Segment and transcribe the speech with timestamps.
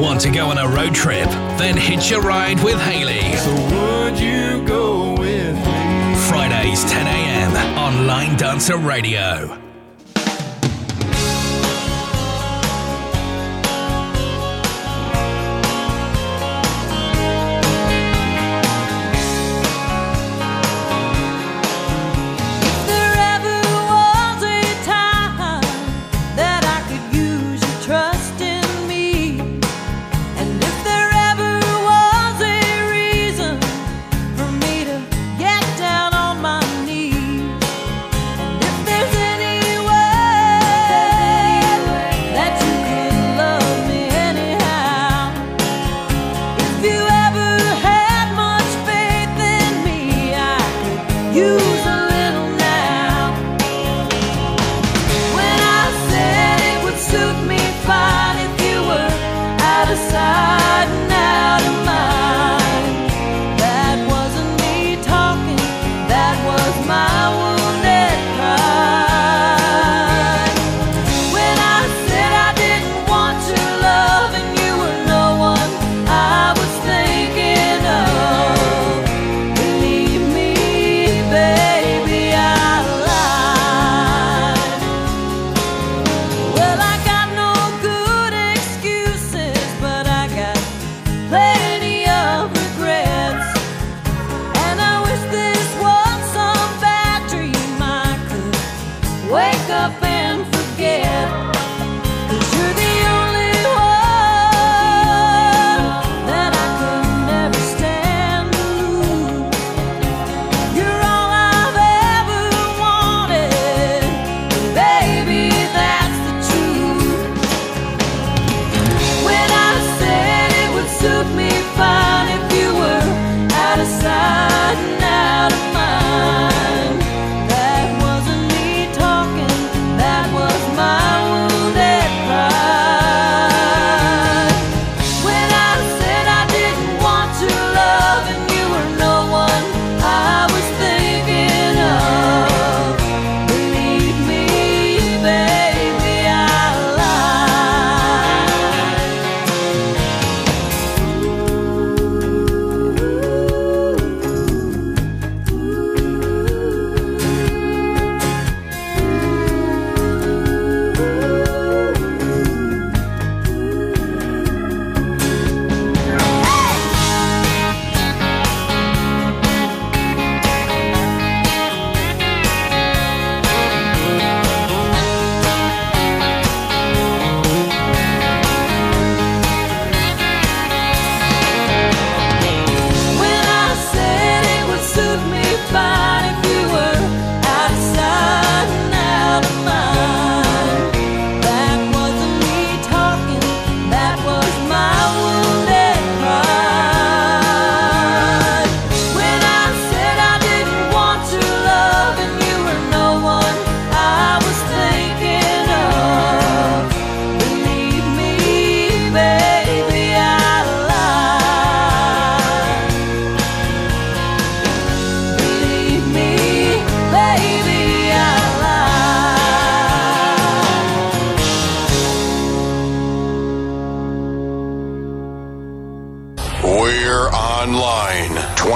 [0.00, 1.28] Want to go on a road trip?
[1.58, 3.36] Then hitch a ride with Haley.
[3.36, 6.14] So would you go with me?
[6.26, 7.78] Fridays 10 a.m.
[7.78, 9.69] on Line Dancer Radio.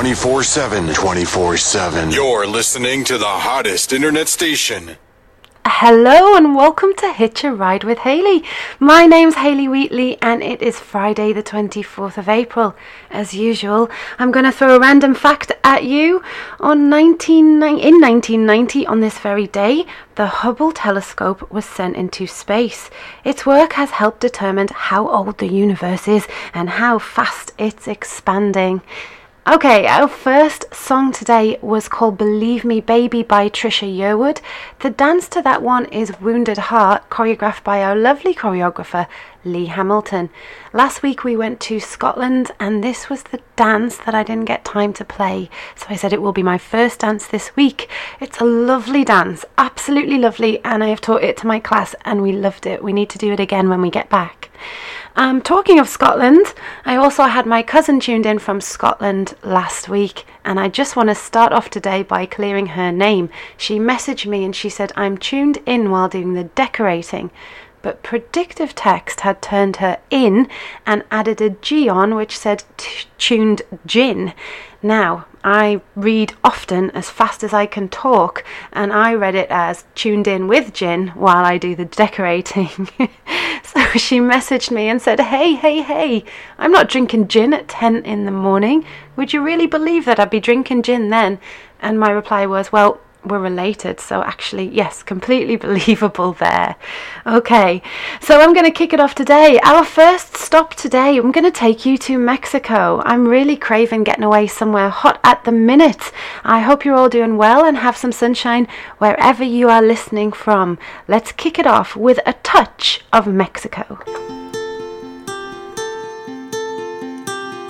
[0.05, 0.93] 24 7.
[0.93, 2.11] 24 7.
[2.11, 4.99] You're listening to the hottest internet station.
[5.65, 8.45] Hello and welcome to Hitch a Ride with Haley.
[8.79, 12.77] My name's Haley Wheatley and it is Friday the 24th of April.
[13.11, 16.23] As usual, I'm going to throw a random fact at you.
[16.61, 19.87] On 19, in 1990, on this very day,
[20.17, 22.91] the Hubble telescope was sent into space.
[23.25, 28.83] Its work has helped determine how old the universe is and how fast it's expanding.
[29.47, 34.41] Okay, our first song today was called Believe Me Baby by Trisha Yearwood.
[34.81, 39.07] The dance to that one is Wounded Heart, choreographed by our lovely choreographer
[39.45, 40.31] Lee Hamilton.
[40.73, 44.65] Last week we went to Scotland and this was the dance that I didn't get
[44.65, 47.91] time to play, so I said it will be my first dance this week.
[48.21, 52.23] It's a lovely dance, absolutely lovely, and I have taught it to my class and
[52.23, 52.83] we loved it.
[52.83, 54.51] We need to do it again when we get back.
[55.17, 60.25] Um, talking of Scotland, I also had my cousin tuned in from Scotland last week,
[60.45, 63.31] and I just want to start off today by clearing her name.
[63.57, 67.31] She messaged me and she said, I'm tuned in while doing the decorating.
[67.85, 70.49] but predictive text had turned her in
[70.87, 72.65] and added a G on which said
[73.19, 74.33] tuned gin.
[74.85, 79.87] Now, I read often as fast as I can talk, and I read it as
[79.95, 82.69] tuned in with gin while I do the decorating.
[83.63, 86.23] so she messaged me and said, Hey, hey, hey,
[86.59, 88.85] I'm not drinking gin at 10 in the morning.
[89.17, 91.39] Would you really believe that I'd be drinking gin then?
[91.81, 94.01] And my reply was, Well, were related.
[94.01, 96.77] So, actually, yes, completely believable there.
[97.27, 97.83] Okay,
[98.21, 99.59] so I'm going to kick it off today.
[99.63, 103.03] Our first stop today, I'm going to take you to Mexico.
[103.05, 106.13] I'm really craving getting away somewhere hot at the minute.
[106.45, 108.69] I hope you're all doing well and have some sunshine
[108.99, 110.79] wherever you are listening from.
[111.09, 113.99] Let's kick it off with a touch of Mexico.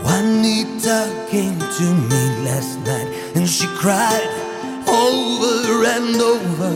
[0.05, 4.54] Juanita came to me last night and she cried
[4.89, 6.73] over and over.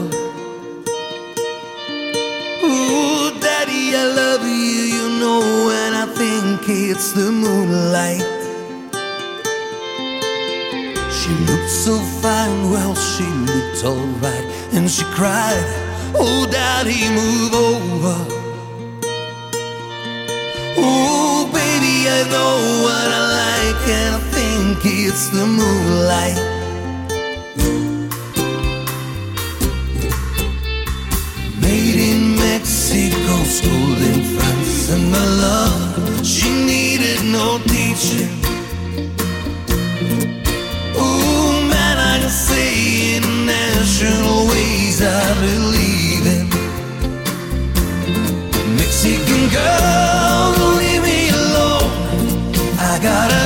[2.65, 8.27] Ooh, Daddy, I love you, you know, and I think it's the moonlight.
[11.13, 15.65] She looked so fine, well, she looked alright, and she cried,
[16.15, 18.17] Oh, Daddy, move over.
[20.81, 26.59] Oh, baby, I know what I like, and I think it's the moonlight.
[31.61, 38.31] Mexico, school in France, and my love, she needed no teaching.
[40.97, 46.49] Oh man, I can say in national ways I believe in.
[48.77, 51.91] Mexican girl, leave me alone.
[52.79, 53.38] I got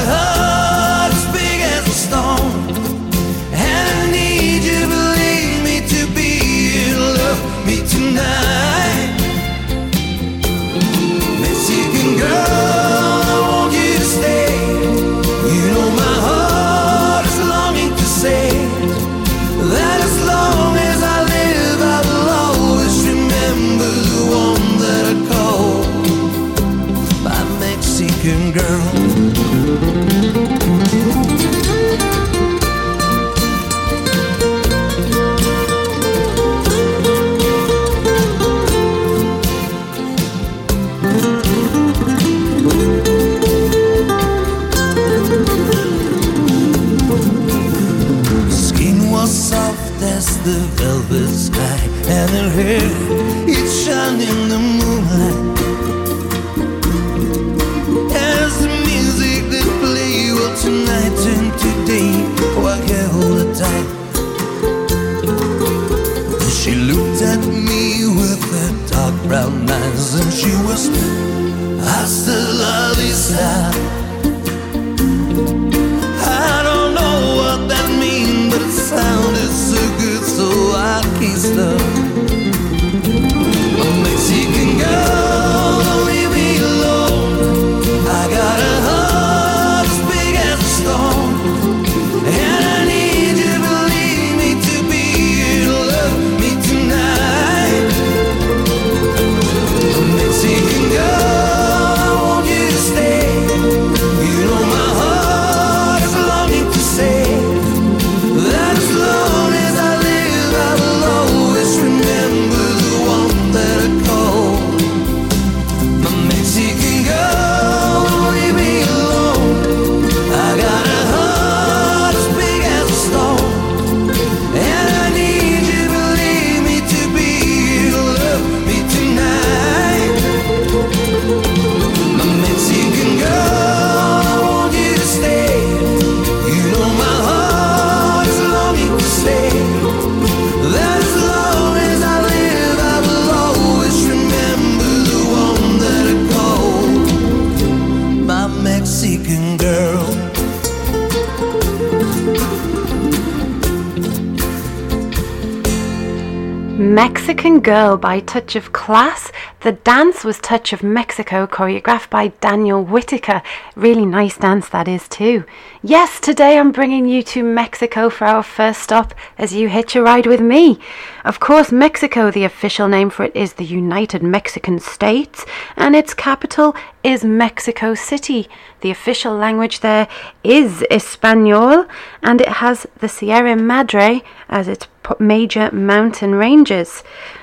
[157.62, 159.30] Girl by Touch of Class.
[159.60, 163.40] The dance was Touch of Mexico, choreographed by Daniel Whittaker.
[163.76, 165.44] Really nice dance that is, too.
[165.80, 170.02] Yes, today I'm bringing you to Mexico for our first stop as you hitch a
[170.02, 170.80] ride with me.
[171.24, 175.46] Of course, Mexico, the official name for it is the United Mexican States,
[175.82, 178.48] and its capital is Mexico City.
[178.82, 180.06] The official language there
[180.44, 181.86] is Espanol,
[182.22, 184.86] and it has the Sierra Madre as its
[185.18, 187.02] major mountain ranges.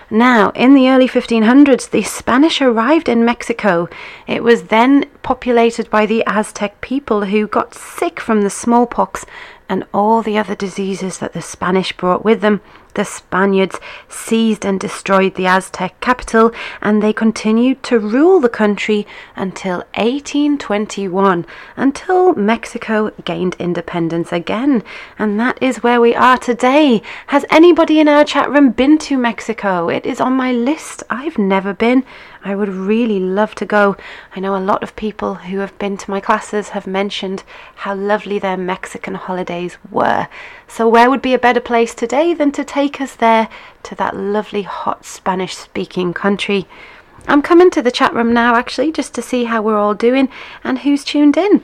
[0.10, 3.90] Now, in the early 1500s, the Spanish arrived in Mexico.
[4.26, 9.26] It was then populated by the Aztec people who got sick from the smallpox
[9.68, 12.62] and all the other diseases that the Spanish brought with them.
[13.00, 13.80] The Spaniards
[14.10, 16.52] seized and destroyed the Aztec capital,
[16.82, 21.46] and they continued to rule the country until 1821,
[21.78, 24.84] until Mexico gained independence again.
[25.18, 27.02] And that is where we are today.
[27.28, 29.88] Has anybody in our chat room been to Mexico?
[29.88, 31.02] It is on my list.
[31.10, 32.04] I've never been.
[32.44, 33.98] I would really love to go.
[34.36, 37.44] I know a lot of people who have been to my classes have mentioned
[37.76, 40.28] how lovely their Mexican holidays were.
[40.68, 43.50] So, where would be a better place today than to take us there
[43.84, 46.68] to that lovely, hot Spanish speaking country?
[47.28, 50.30] I'm coming to the chat room now actually just to see how we're all doing
[50.64, 51.62] and who's tuned in.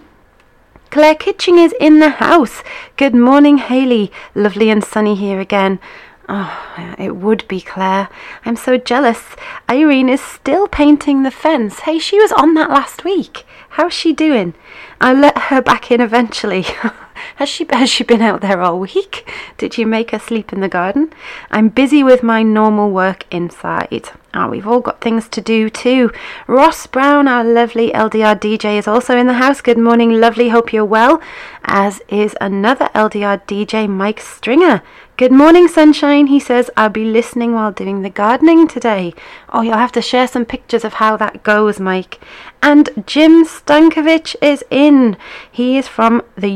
[0.91, 2.63] Claire Kitching is in the house.
[2.95, 4.11] Good morning, Haley.
[4.33, 5.79] Lovely and sunny here again.
[6.27, 8.09] Oh, it would be Claire.
[8.45, 9.35] I'm so jealous.
[9.69, 11.81] Irene is still painting the fence.
[11.81, 13.45] Hey, she was on that last week.
[13.69, 14.55] How's she doing?
[14.99, 16.65] I'll let her back in eventually.
[17.37, 19.29] has she has she been out there all week?
[19.57, 21.11] Did you make her sleep in the garden?
[21.51, 24.09] I'm busy with my normal work inside.
[24.33, 26.11] Oh, we've all got things to do too.
[26.45, 29.61] Ross Brown, our lovely LDR DJ, is also in the house.
[29.61, 30.49] Good morning, lovely.
[30.49, 31.21] Hope you're well.
[31.63, 34.83] As is another LDR DJ, Mike Stringer.
[35.17, 36.27] Good morning, sunshine.
[36.27, 39.13] He says, I'll be listening while doing the gardening today.
[39.47, 42.19] Oh, you'll have to share some pictures of how that goes, Mike.
[42.61, 45.15] And Jim Stankovic is in.
[45.49, 46.51] He is from the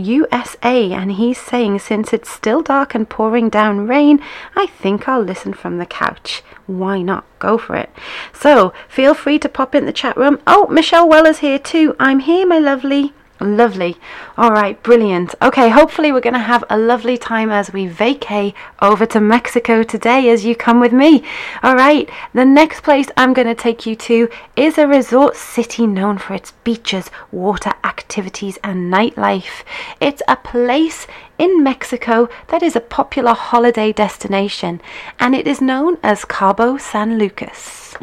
[0.49, 4.21] USA and he's saying, since it's still dark and pouring down rain,
[4.55, 6.43] I think I'll listen from the couch.
[6.67, 7.25] Why not?
[7.39, 7.89] Go for it.
[8.33, 10.39] So, feel free to pop in the chat room.
[10.45, 11.95] Oh, Michelle Weller's here too.
[11.99, 13.13] I'm here, my lovely.
[13.41, 13.95] Lovely.
[14.37, 15.33] All right, brilliant.
[15.41, 19.81] Okay, hopefully we're going to have a lovely time as we vacay over to Mexico
[19.81, 21.23] today as you come with me.
[21.63, 25.87] All right, the next place I'm going to take you to is a resort city
[25.87, 29.63] known for its beaches, water activities, and nightlife.
[30.01, 34.81] It's a place in Mexico that is a popular holiday destination,
[35.17, 37.95] and it is known as Cabo San Lucas.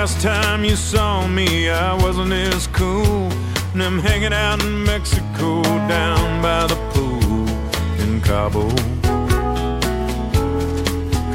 [0.00, 3.28] Last time you saw me, I wasn't as cool.
[3.74, 5.62] And I'm hanging out in Mexico
[5.96, 7.46] down by the pool
[8.02, 8.66] in Cabo.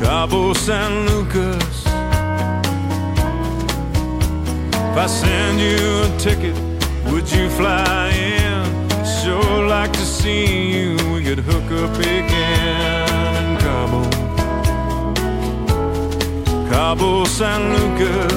[0.02, 1.86] Cabo San Lucas.
[4.90, 6.58] If I send you a ticket,
[7.12, 8.64] would you fly in?
[9.22, 13.15] Sure like to see you, we could hook up again
[16.76, 18.34] Cabo San Lucas.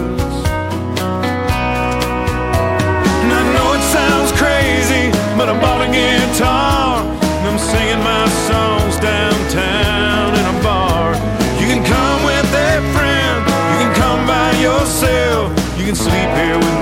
[3.23, 8.28] And I know it sounds crazy, but I bought a guitar and I'm singing my
[8.47, 11.18] songs downtown in a bar.
[11.59, 13.42] You can come with a friend,
[13.73, 16.77] you can come by yourself, you can sleep here with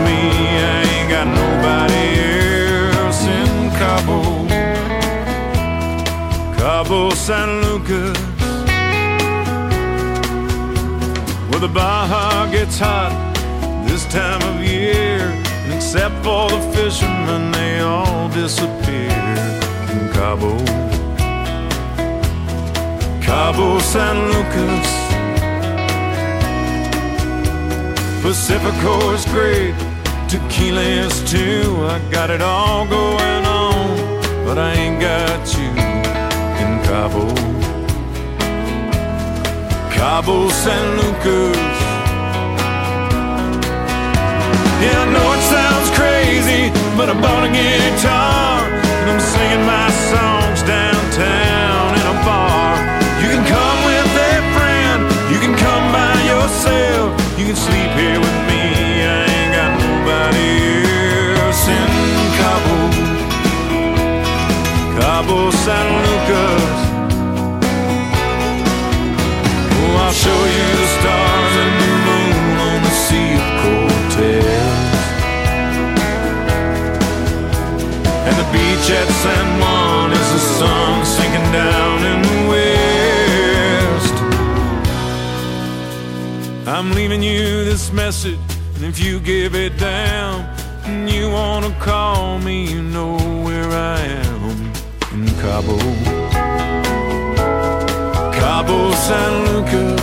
[11.67, 13.13] the Baja gets hot
[13.89, 15.19] this time of year.
[15.65, 19.11] And except for the fishermen, they all disappear
[19.93, 20.53] in Cabo.
[23.21, 24.89] Cabo San Lucas.
[28.23, 29.75] Pacifico is great,
[30.29, 31.77] tequila is too.
[31.87, 33.97] I got it all going on,
[34.45, 35.71] but I ain't got you
[36.63, 37.56] in Cabo.
[39.97, 41.57] Cabo San Lucas.
[44.83, 48.61] Yeah, I know it sounds crazy, but I bought a guitar
[49.01, 52.77] and I'm singing my songs downtown in a bar.
[53.25, 55.01] You can come with a friend,
[55.33, 57.86] you can come by yourself, you can sleep
[78.91, 84.17] at San Juan is the sun sinking down in the west.
[86.69, 88.39] I'm leaving you this message,
[88.77, 90.47] and if you give it down,
[90.85, 94.73] and you wanna call me, you know where I am
[95.15, 95.79] in Cabo.
[98.39, 99.96] Cabo San Lucas.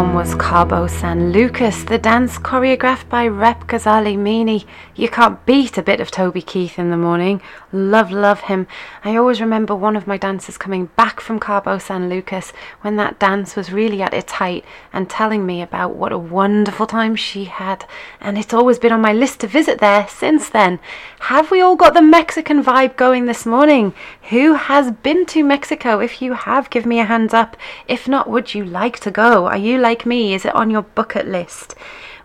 [0.00, 4.64] One was Cabo San Lucas, the dance choreographed by Rep Ghazali Mini.
[4.94, 7.42] You can't beat a bit of Toby Keith in the morning.
[7.70, 8.66] Love, love him.
[9.04, 13.18] I always remember one of my dancers coming back from Cabo San Lucas when that
[13.18, 17.44] dance was really at its height and telling me about what a wonderful time she
[17.44, 17.84] had.
[18.22, 20.80] And it's always been on my list to visit there since then.
[21.20, 23.92] Have we all got the Mexican vibe going this morning?
[24.30, 26.00] Who has been to Mexico?
[26.00, 27.56] If you have, give me a hands up.
[27.86, 29.46] If not, would you like to go?
[29.46, 30.34] Are you like me?
[30.34, 31.74] Is it on your bucket list?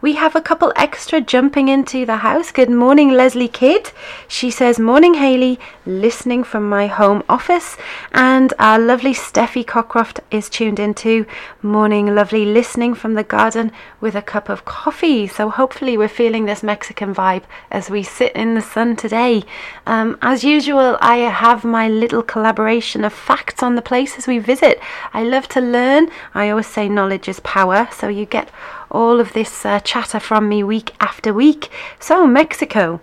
[0.05, 2.51] We have a couple extra jumping into the house.
[2.51, 3.91] Good morning, Leslie Kidd.
[4.27, 7.75] She says, Morning, Haley, listening from my home office.
[8.11, 11.25] And our lovely Steffi Cockcroft is tuned in into
[11.63, 15.25] morning, lovely, listening from the garden with a cup of coffee.
[15.25, 19.43] So hopefully, we're feeling this Mexican vibe as we sit in the sun today.
[19.87, 24.79] Um, as usual, I have my little collaboration of facts on the places we visit.
[25.15, 26.11] I love to learn.
[26.35, 27.89] I always say knowledge is power.
[27.91, 28.51] So you get
[28.95, 31.69] all of this uh, chatter from me week after week.
[31.99, 33.01] So, Mexico.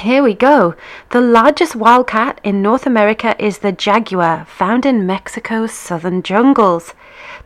[0.00, 0.74] Here we go.
[1.10, 6.92] The largest wildcat in North America is the jaguar, found in Mexico's southern jungles.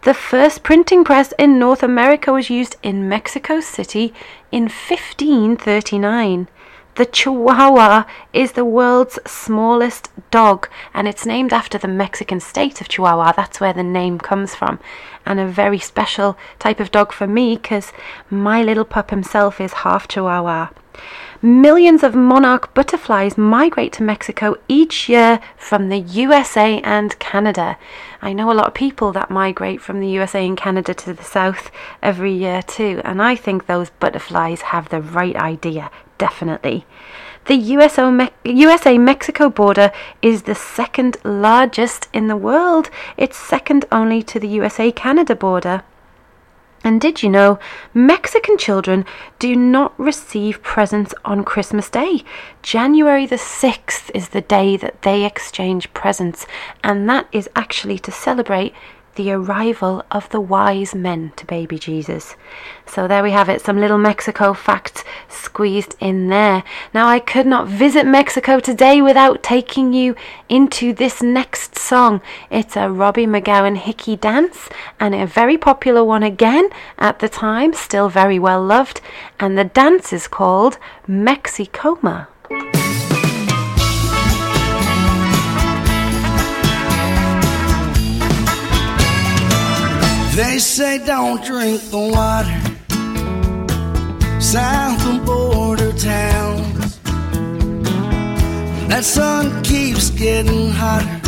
[0.03, 4.13] The first printing press in North America was used in Mexico City
[4.51, 6.49] in 1539.
[6.97, 12.89] The Chihuahua is the world's smallest dog and it's named after the Mexican state of
[12.89, 13.33] Chihuahua.
[13.33, 14.81] That's where the name comes from.
[15.27, 17.93] And a very special type of dog for me because
[18.31, 20.71] my little pup himself is half Chihuahua.
[21.43, 27.79] Millions of monarch butterflies migrate to Mexico each year from the USA and Canada.
[28.21, 31.25] I know a lot of people that migrate from the USA and Canada to the
[31.25, 31.71] south
[32.03, 36.85] every year too, and I think those butterflies have the right idea, definitely.
[37.51, 37.57] The
[38.45, 39.91] USA Mexico border
[40.23, 42.91] is the second largest in the world.
[43.17, 45.83] It's second only to the USA Canada border.
[46.85, 47.59] And did you know
[47.93, 49.05] Mexican children
[49.41, 52.23] do not receive presents on Christmas Day?
[52.63, 56.47] January the 6th is the day that they exchange presents,
[56.85, 58.73] and that is actually to celebrate
[59.17, 62.37] the arrival of the wise men to baby Jesus.
[62.87, 66.65] So there we have it, some little Mexico facts squeezed in there.
[66.95, 70.17] Now, I could not visit Mexico today without taking you
[70.49, 72.21] into this next song.
[72.51, 74.69] It's a Robbie McGowan Hickie dance
[74.99, 79.01] and a very popular one again at the time, still very well loved.
[79.39, 82.30] And the dance is called Mexicoma.
[90.43, 92.61] They say don't drink the water
[94.41, 96.99] south of border towns.
[98.89, 101.21] That sun keeps getting hotter.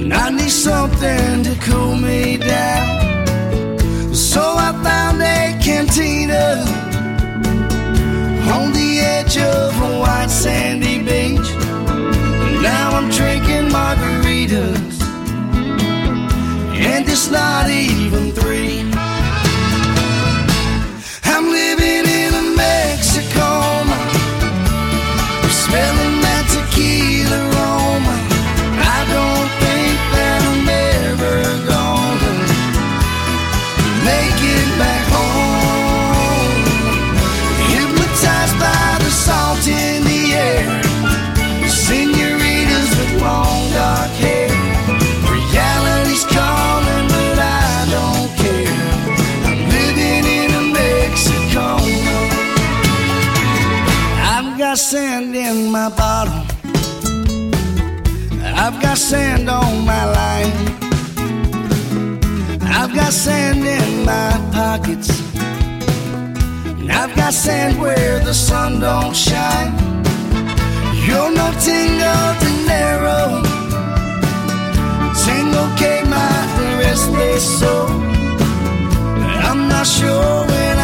[0.00, 3.78] And I need something to cool me down.
[4.12, 6.64] So I found a cantina
[8.56, 11.48] on the edge of a white sandy beach.
[12.60, 14.95] Now I'm drinking margaritas
[16.86, 18.65] and it's not even three.
[58.96, 60.52] Got sand on my line.
[62.62, 65.10] I've got sand in my pockets.
[66.80, 69.72] And I've got sand where the sun don't shine.
[71.06, 73.42] You're no tingo dinero.
[75.26, 77.74] Tengo que más rest they so.
[79.46, 80.75] I'm not sure when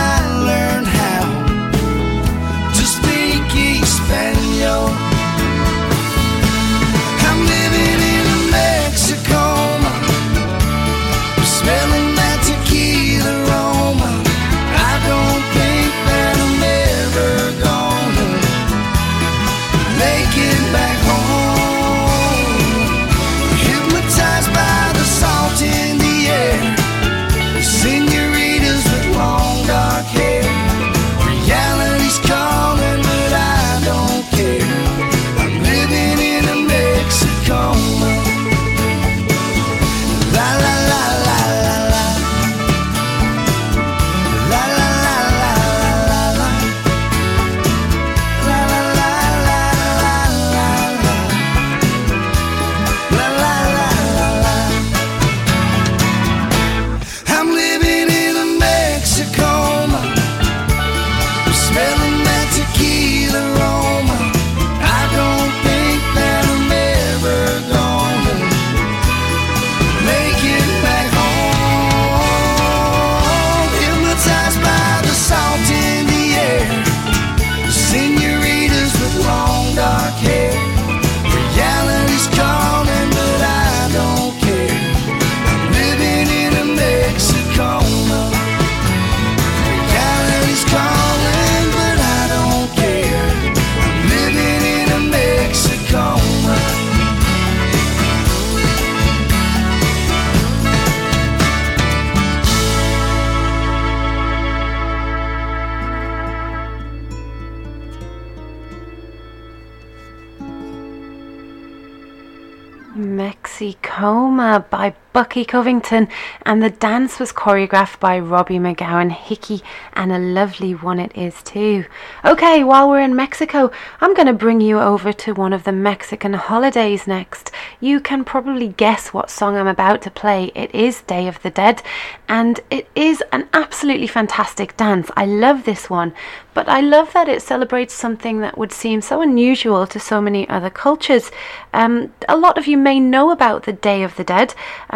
[114.52, 116.08] Uh, by Bucky Covington,
[116.46, 121.42] and the dance was choreographed by Robbie McGowan Hickie, and a lovely one it is
[121.42, 121.84] too.
[122.24, 123.70] Okay, while we're in Mexico,
[124.00, 127.50] I'm going to bring you over to one of the Mexican holidays next.
[127.78, 130.50] You can probably guess what song I'm about to play.
[130.54, 131.82] It is Day of the Dead,
[132.26, 135.10] and it is an absolutely fantastic dance.
[135.14, 136.14] I love this one,
[136.54, 140.48] but I love that it celebrates something that would seem so unusual to so many
[140.48, 141.30] other cultures.
[141.74, 144.54] Um, a lot of you may know about the Day of the Dead.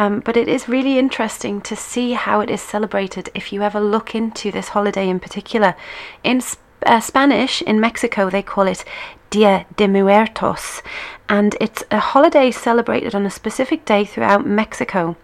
[0.08, 4.14] But it is really interesting to see how it is celebrated if you ever look
[4.14, 5.74] into this holiday in particular.
[6.22, 6.42] In
[6.84, 8.84] uh, Spanish, in Mexico, they call it
[9.30, 10.82] Dia de Muertos,
[11.28, 15.16] and it's a holiday celebrated on a specific day throughout Mexico.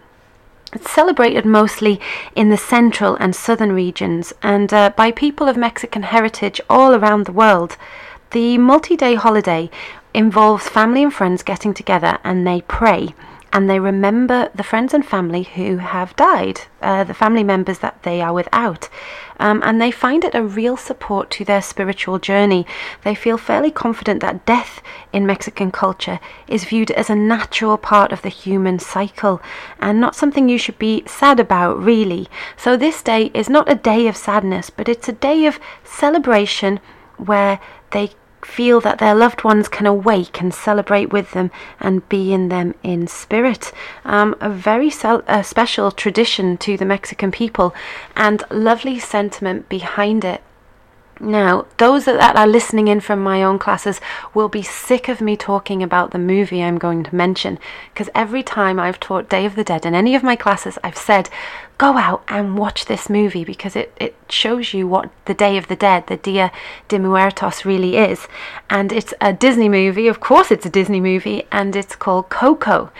[0.73, 1.99] It's celebrated mostly
[2.35, 7.25] in the central and southern regions and uh, by people of Mexican heritage all around
[7.25, 7.77] the world.
[8.31, 9.69] The multi day holiday
[10.13, 13.13] involves family and friends getting together and they pray
[13.53, 18.01] and they remember the friends and family who have died, uh, the family members that
[18.01, 18.89] they are without.
[19.39, 22.65] Um, and they find it a real support to their spiritual journey.
[23.03, 28.11] They feel fairly confident that death in Mexican culture is viewed as a natural part
[28.11, 29.39] of the human cycle
[29.79, 32.27] and not something you should be sad about, really.
[32.57, 36.79] So, this day is not a day of sadness, but it's a day of celebration
[37.17, 37.59] where
[37.91, 38.13] they
[38.45, 42.75] feel that their loved ones can awake and celebrate with them and be in them
[42.83, 43.71] in spirit.
[44.05, 47.73] Um, a very cel- a special tradition to the Mexican people
[48.15, 50.41] and lovely sentiment behind it.
[51.19, 54.01] Now, those that are listening in from my own classes
[54.33, 57.59] will be sick of me talking about the movie I'm going to mention
[57.93, 60.97] because every time I've taught Day of the Dead in any of my classes, I've
[60.97, 61.29] said,
[61.77, 65.67] go out and watch this movie because it, it shows you what the Day of
[65.67, 66.51] the Dead, the Dia
[66.87, 68.27] de Muertos, really is.
[68.69, 72.91] And it's a Disney movie, of course, it's a Disney movie, and it's called Coco.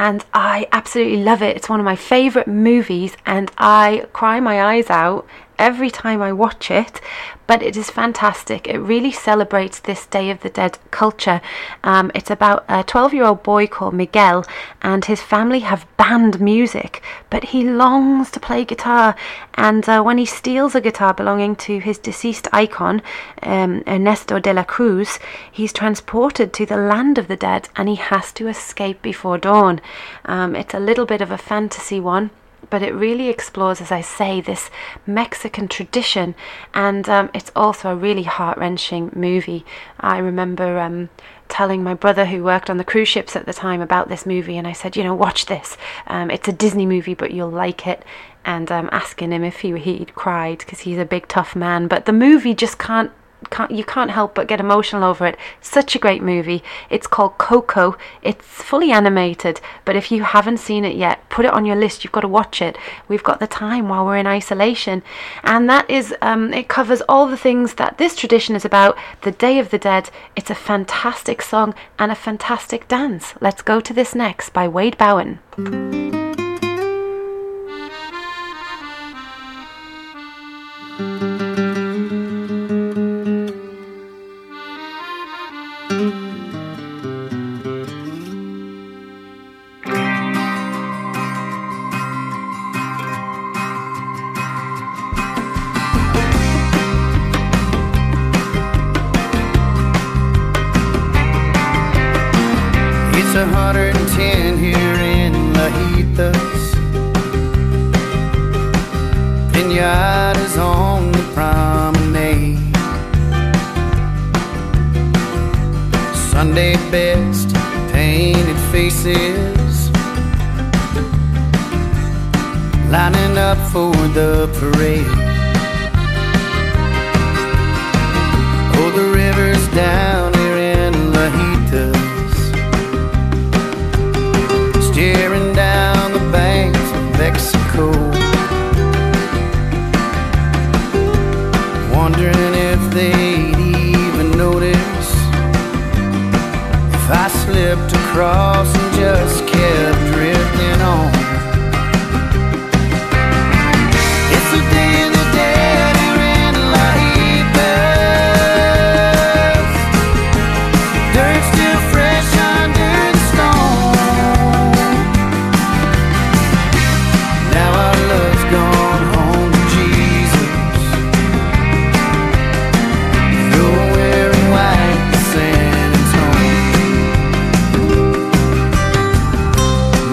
[0.00, 1.54] And I absolutely love it.
[1.56, 5.26] It's one of my favourite movies, and I cry my eyes out
[5.58, 7.02] every time I watch it,
[7.46, 8.66] but it is fantastic.
[8.66, 11.42] It really celebrates this Day of the Dead culture.
[11.84, 14.44] Um, it's about a 12 year old boy called Miguel,
[14.80, 19.14] and his family have banned music, but he longs to play guitar.
[19.54, 23.02] And uh, when he steals a guitar belonging to his deceased icon,
[23.42, 25.18] um, Ernesto de la Cruz,
[25.52, 29.80] he's transported to the land of the dead and he has to escape before dawn.
[30.24, 32.30] Um, it's a little bit of a fantasy one
[32.68, 34.70] but it really explores, as I say, this
[35.06, 36.34] Mexican tradition,
[36.74, 39.64] and um, it's also a really heart wrenching movie.
[39.98, 41.08] I remember um,
[41.48, 44.58] telling my brother who worked on the cruise ships at the time about this movie,
[44.58, 45.76] and I said, you know, watch this.
[46.06, 48.04] Um, it's a Disney movie, but you'll like it.
[48.44, 52.06] And um, asking him if he he'd cried because he's a big tough man, but
[52.06, 53.12] the movie just can't
[53.48, 55.38] can't, you can't help but get emotional over it.
[55.60, 56.62] Such a great movie.
[56.90, 57.96] It's called Coco.
[58.22, 62.04] It's fully animated, but if you haven't seen it yet, put it on your list.
[62.04, 62.76] You've got to watch it.
[63.08, 65.02] We've got the time while we're in isolation,
[65.42, 68.98] and that is um, it covers all the things that this tradition is about.
[69.22, 70.10] The Day of the Dead.
[70.36, 73.34] It's a fantastic song and a fantastic dance.
[73.40, 76.39] Let's go to this next by Wade Bowen.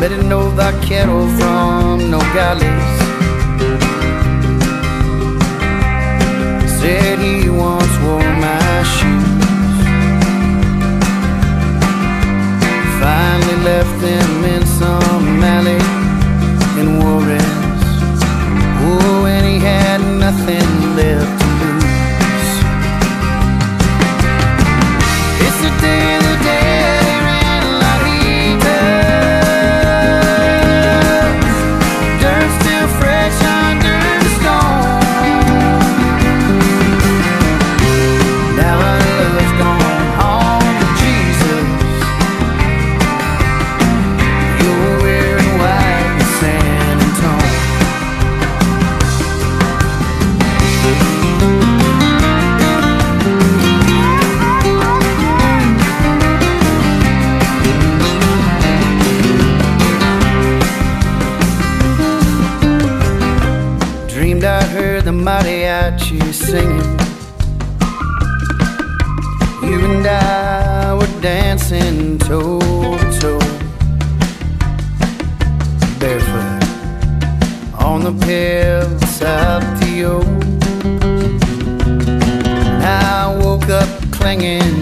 [0.07, 2.63] They didn't know the kettle from no Nogales.
[6.79, 9.77] Said he once wore my shoes.
[13.01, 14.26] Finally left them
[84.27, 84.76] up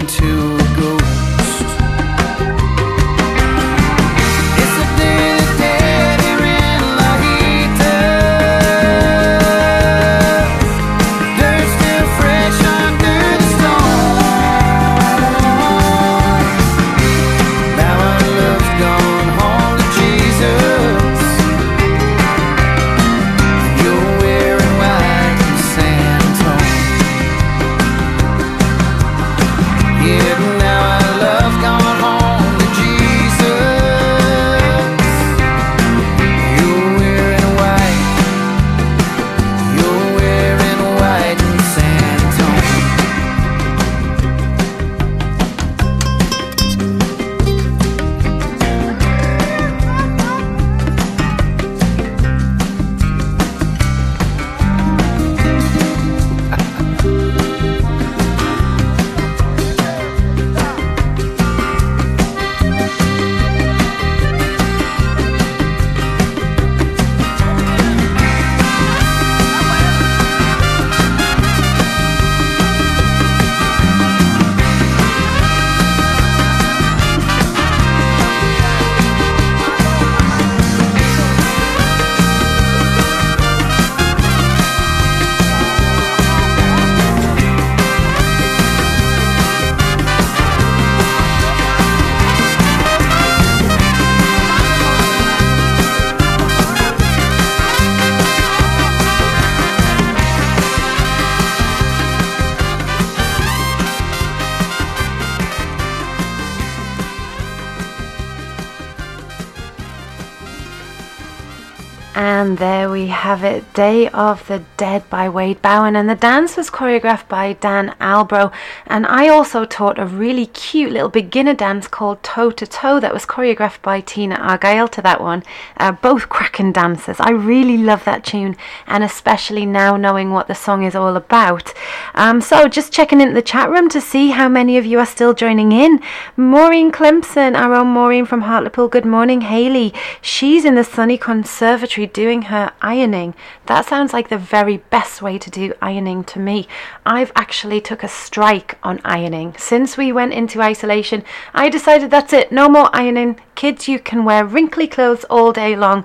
[113.76, 115.96] Day of the Dead by Wade Bowen.
[115.96, 118.50] And the dance was choreographed by Dan Albro.
[118.86, 123.12] And I also taught a really cute little beginner dance called Toe to Toe that
[123.12, 125.42] was choreographed by Tina Argyle to that one.
[125.76, 127.18] Uh, both cracking dancers.
[127.20, 131.74] I really love that tune, and especially now knowing what the song is all about.
[132.14, 135.04] Um, so just checking into the chat room to see how many of you are
[135.04, 136.00] still joining in.
[136.34, 138.88] Maureen Clemson, our own Maureen from Hartlepool.
[138.88, 139.92] Good morning, Haley.
[140.22, 143.34] She's in the sunny conservatory doing her ironing.
[143.66, 146.68] That sounds like the very best way to do ironing to me.
[147.04, 149.54] I've actually took a strike on ironing.
[149.58, 152.52] Since we went into isolation, I decided that's it.
[152.52, 153.40] No more ironing.
[153.56, 156.04] Kids, you can wear wrinkly clothes all day long.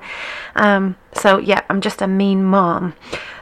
[0.56, 2.96] Um, so yeah, I'm just a mean mom.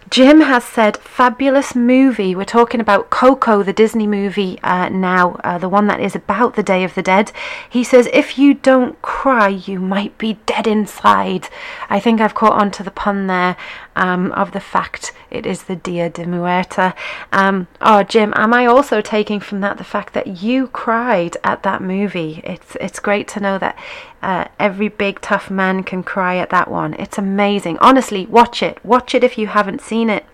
[0.09, 2.33] Jim has said, fabulous movie.
[2.33, 6.55] We're talking about Coco, the Disney movie uh, now, uh, the one that is about
[6.55, 7.31] the Day of the Dead.
[7.69, 11.49] He says, if you don't cry, you might be dead inside.
[11.91, 13.55] I think I've caught on to the pun there
[13.99, 16.95] um, of the fact it is the Dia de Muerta.
[17.33, 21.63] Um, oh, Jim, am I also taking from that the fact that you cried at
[21.63, 22.41] that movie?
[22.45, 23.77] It's, it's great to know that
[24.23, 26.93] uh, every big tough man can cry at that one.
[26.93, 27.77] It's amazing.
[27.79, 28.83] Honestly, watch it.
[28.85, 30.25] Watch it if you haven't seen it.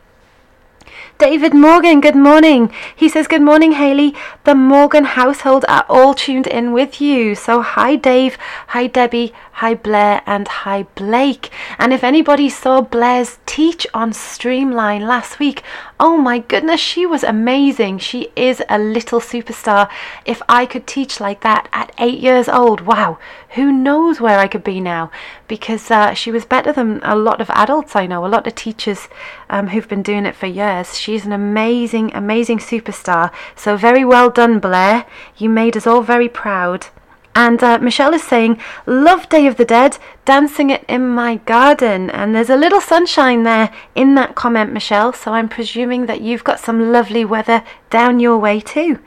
[1.17, 2.71] David Morgan, good morning.
[2.93, 4.13] He says, Good morning, Haley.
[4.43, 7.35] The Morgan household are all tuned in with you.
[7.35, 8.37] So, hi, Dave.
[8.67, 9.33] Hi, Debbie.
[9.59, 10.21] Hi, Blair.
[10.25, 11.49] And hi, Blake.
[11.79, 15.63] And if anybody saw Blair's teach on Streamline last week,
[15.97, 17.99] oh my goodness, she was amazing.
[17.99, 19.89] She is a little superstar.
[20.25, 23.17] If I could teach like that at eight years old, wow,
[23.51, 25.09] who knows where I could be now?
[25.47, 28.55] Because uh, she was better than a lot of adults I know, a lot of
[28.55, 29.07] teachers
[29.49, 30.99] um, who've been doing it for years.
[30.99, 33.31] She's an amazing, amazing superstar.
[33.55, 35.05] So, very well done, Blair.
[35.37, 36.87] You made us all very proud.
[37.35, 42.09] And uh, Michelle is saying, Love Day of the Dead, dancing it in my garden.
[42.09, 45.11] And there's a little sunshine there in that comment, Michelle.
[45.11, 48.99] So I'm presuming that you've got some lovely weather down your way too.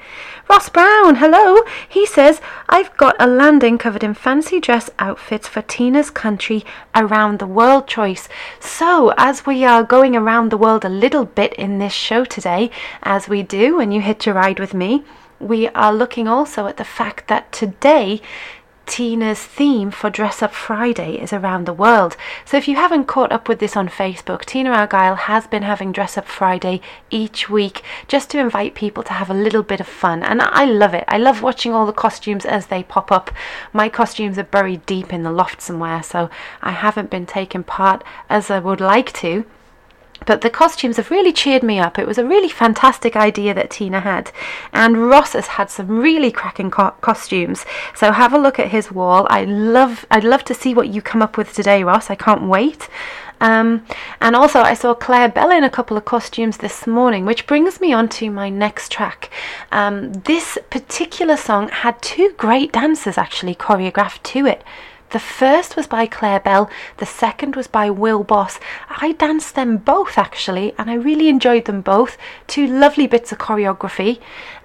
[0.48, 1.62] Ross Brown, hello.
[1.88, 6.64] He says, I've got a landing covered in fancy dress outfits for Tina's country
[6.94, 8.28] around the world choice.
[8.60, 12.70] So, as we are going around the world a little bit in this show today,
[13.02, 15.04] as we do when you hitch a ride with me,
[15.40, 18.20] we are looking also at the fact that today
[18.88, 22.16] Tina's theme for Dress Up Friday is around the world.
[22.46, 25.92] So if you haven't caught up with this on Facebook, Tina Argyle has been having
[25.92, 29.86] Dress Up Friday each week just to invite people to have a little bit of
[29.86, 30.22] fun.
[30.22, 31.04] And I love it.
[31.06, 33.30] I love watching all the costumes as they pop up.
[33.74, 36.30] My costumes are buried deep in the loft somewhere, so
[36.62, 39.44] I haven't been taking part as I would like to.
[40.26, 41.98] But the costumes have really cheered me up.
[41.98, 44.30] It was a really fantastic idea that Tina had,
[44.72, 47.64] and Ross has had some really cracking co- costumes.
[47.94, 49.26] So have a look at his wall.
[49.30, 52.10] I love, I'd love to see what you come up with today, Ross.
[52.10, 52.88] I can't wait.
[53.40, 53.86] Um,
[54.20, 57.80] and also, I saw Claire Bell in a couple of costumes this morning, which brings
[57.80, 59.30] me on to my next track.
[59.70, 64.64] Um, this particular song had two great dancers actually choreographed to it.
[65.10, 66.68] The first was by Claire Bell,
[66.98, 68.60] the second was by Will Boss.
[68.90, 72.18] I danced them both actually, and I really enjoyed them both.
[72.46, 74.20] Two lovely bits of choreography.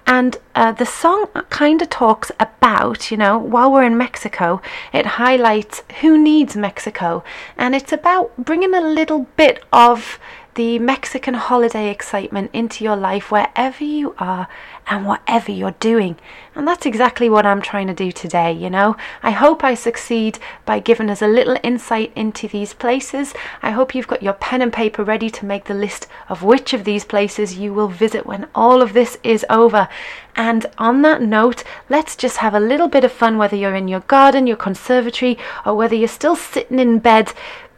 [0.06, 4.60] And uh, the song kind of talks about, you know, while we're in Mexico,
[4.92, 7.24] it highlights who needs Mexico.
[7.56, 10.18] And it's about bringing a little bit of
[10.54, 14.48] the Mexican holiday excitement into your life wherever you are
[14.86, 16.16] and whatever you're doing.
[16.54, 18.96] And that's exactly what I'm trying to do today, you know.
[19.22, 23.34] I hope I succeed by giving us a little insight into these places.
[23.62, 26.72] I hope you've got your pen and paper ready to make the list of which
[26.72, 29.88] of these places you will visit when all of this is over.
[30.36, 33.88] And on that note, let's just have a little bit of fun whether you're in
[33.88, 37.32] your garden, your conservatory, or whether you're still sitting in bed.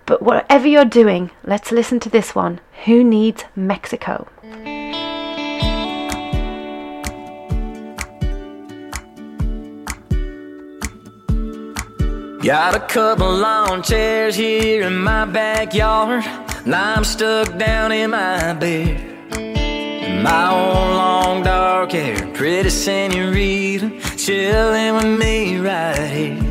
[0.07, 2.61] But whatever you're doing, let's listen to this one.
[2.85, 4.29] Who needs Mexico?
[12.41, 16.25] Got a couple lawn chairs here in my backyard.
[16.65, 19.35] And I'm stuck down in my bed.
[19.37, 26.46] In my own long dark hair, pretty senorita, chilling with me right here.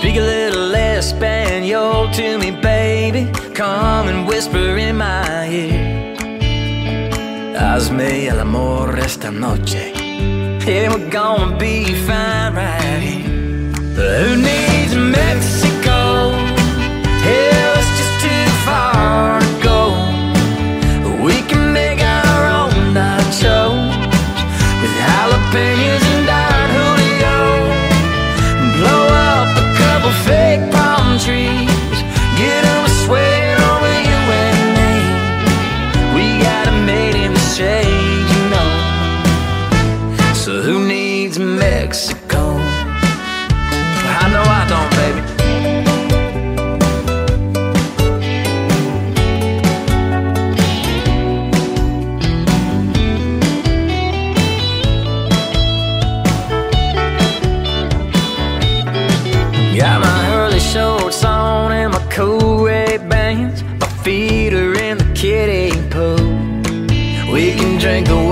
[0.00, 3.30] Speak a little Espanol to me, baby.
[3.52, 6.16] Come and whisper in my ear.
[7.54, 9.92] Hazme el amor esta noche.
[10.66, 13.72] Yeah, we're gonna be fine right here.
[13.94, 16.32] But who needs Mexico?
[17.26, 19.80] Hell, it's just too far to go.
[21.22, 23.76] We can make our own nachos
[24.80, 26.09] with jalapenos
[31.30, 31.69] palm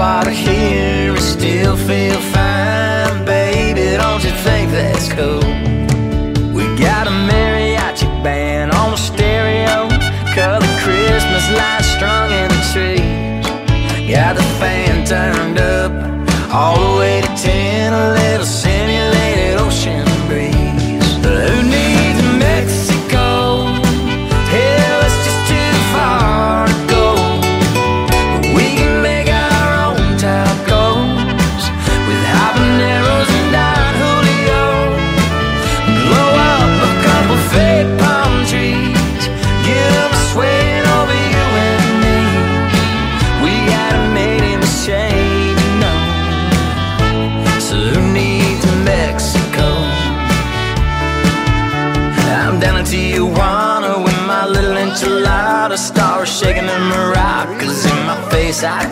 [0.08, 3.86] water here and still feel fine, baby.
[4.02, 5.48] Don't you think that's cool?
[6.56, 9.76] We got a mariachi band on the stereo,
[10.34, 13.46] color Christmas lights strung in the trees.
[14.10, 15.92] Got the fan turned up
[16.54, 16.87] all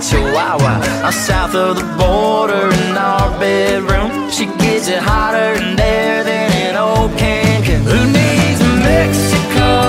[0.06, 5.76] out Chihuahua I'm south of the border in our bedroom She gets it hotter in
[5.76, 9.85] there than in old Cancun Who needs Mexico?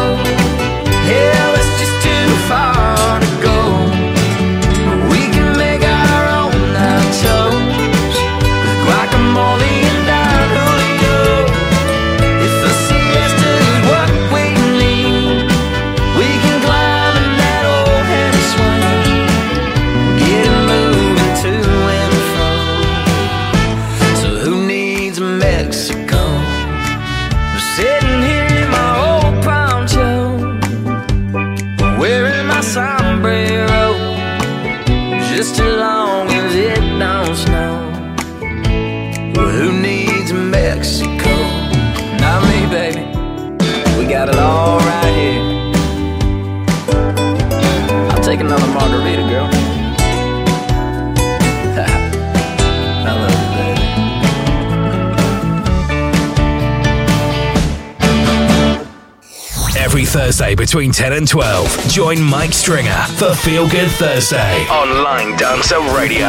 [60.38, 65.80] Thursday between 10 and 12, join Mike Stringer for Feel Good Thursday on Line Dancer
[65.98, 66.28] Radio.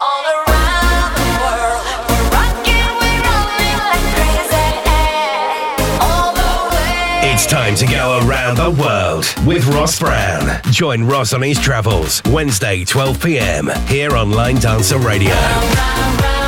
[0.00, 4.66] All around the world, we're rocking, we're rolling like crazy.
[6.00, 7.30] All the way.
[7.32, 10.60] It's time to go around the world with Ross Brown.
[10.72, 13.70] Join Ross on his travels Wednesday, 12 p.m.
[13.86, 15.30] here on Line Dancer Radio.
[15.30, 16.43] Round, round, round,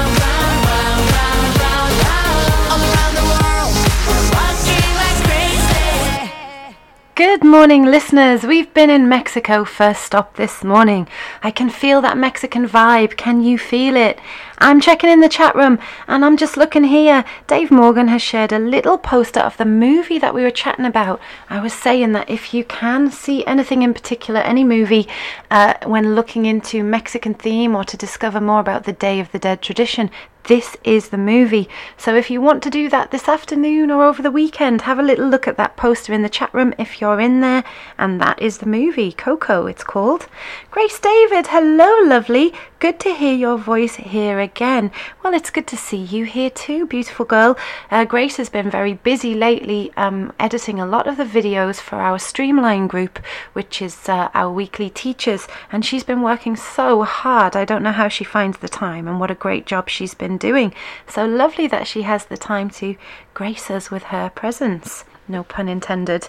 [7.16, 8.42] Good morning, listeners.
[8.42, 11.08] We've been in Mexico first stop this morning.
[11.42, 13.16] I can feel that Mexican vibe.
[13.16, 14.18] Can you feel it?
[14.58, 15.78] I'm checking in the chat room
[16.08, 17.24] and I'm just looking here.
[17.46, 21.20] Dave Morgan has shared a little poster of the movie that we were chatting about.
[21.50, 25.06] I was saying that if you can see anything in particular, any movie,
[25.50, 29.38] uh, when looking into Mexican theme or to discover more about the Day of the
[29.38, 30.10] Dead tradition,
[30.46, 31.68] this is the movie.
[31.96, 35.02] So if you want to do that this afternoon or over the weekend, have a
[35.02, 37.64] little look at that poster in the chat room if you're in there.
[37.98, 40.28] And that is the movie, Coco, it's called.
[40.70, 42.54] Grace David, hello, lovely.
[42.78, 44.92] Good to hear your voice here again.
[45.24, 47.56] Well, it's good to see you here too, beautiful girl.
[47.90, 51.96] Uh, Grace has been very busy lately, um, editing a lot of the videos for
[51.96, 53.18] our Streamline group,
[53.54, 57.56] which is uh, our weekly teachers, and she's been working so hard.
[57.56, 60.36] I don't know how she finds the time, and what a great job she's been
[60.36, 60.74] doing.
[61.08, 62.94] So lovely that she has the time to
[63.32, 65.04] grace us with her presence.
[65.26, 66.28] No pun intended.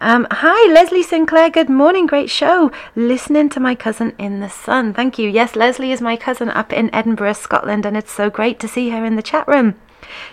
[0.00, 1.50] Um, hi, Leslie Sinclair.
[1.50, 2.06] Good morning.
[2.06, 2.72] Great show.
[2.96, 4.92] Listening to my cousin in the sun.
[4.92, 5.30] Thank you.
[5.30, 8.90] Yes, Leslie is my cousin up in Edinburgh, Scotland, and it's so great to see
[8.90, 9.76] her in the chat room.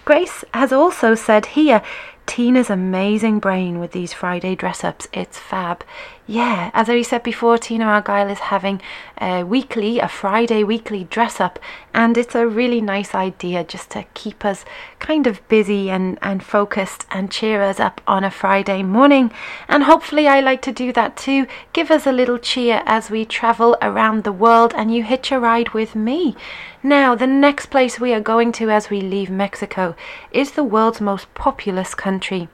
[0.04, 1.82] Grace has also said here,
[2.26, 5.08] Tina's amazing brain with these Friday dress ups.
[5.14, 5.84] It's fab.
[6.28, 8.80] Yeah, as I said before, Tina Argyle is having
[9.20, 11.58] a weekly, a Friday weekly dress up,
[11.96, 14.64] and it's a really nice idea just to keep us
[15.00, 19.32] kind of busy and, and focused and cheer us up on a Friday morning.
[19.68, 21.48] And hopefully, I like to do that too.
[21.74, 25.40] Give us a little cheer as we travel around the world and you hitch a
[25.40, 26.36] ride with me.
[26.84, 29.96] Now, the next place we are going to as we leave Mexico
[30.32, 32.48] is the world's most populous country.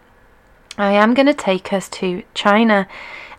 [0.77, 2.87] I am going to take us to China.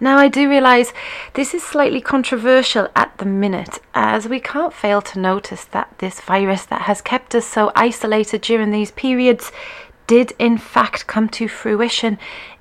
[0.01, 0.92] Now, I do realise
[1.34, 6.20] this is slightly controversial at the minute, as we can't fail to notice that this
[6.20, 9.51] virus that has kept us so isolated during these periods
[10.07, 12.16] did in fact come to fruition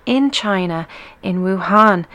[0.08, 0.88] in China,
[1.22, 2.06] in Wuhan.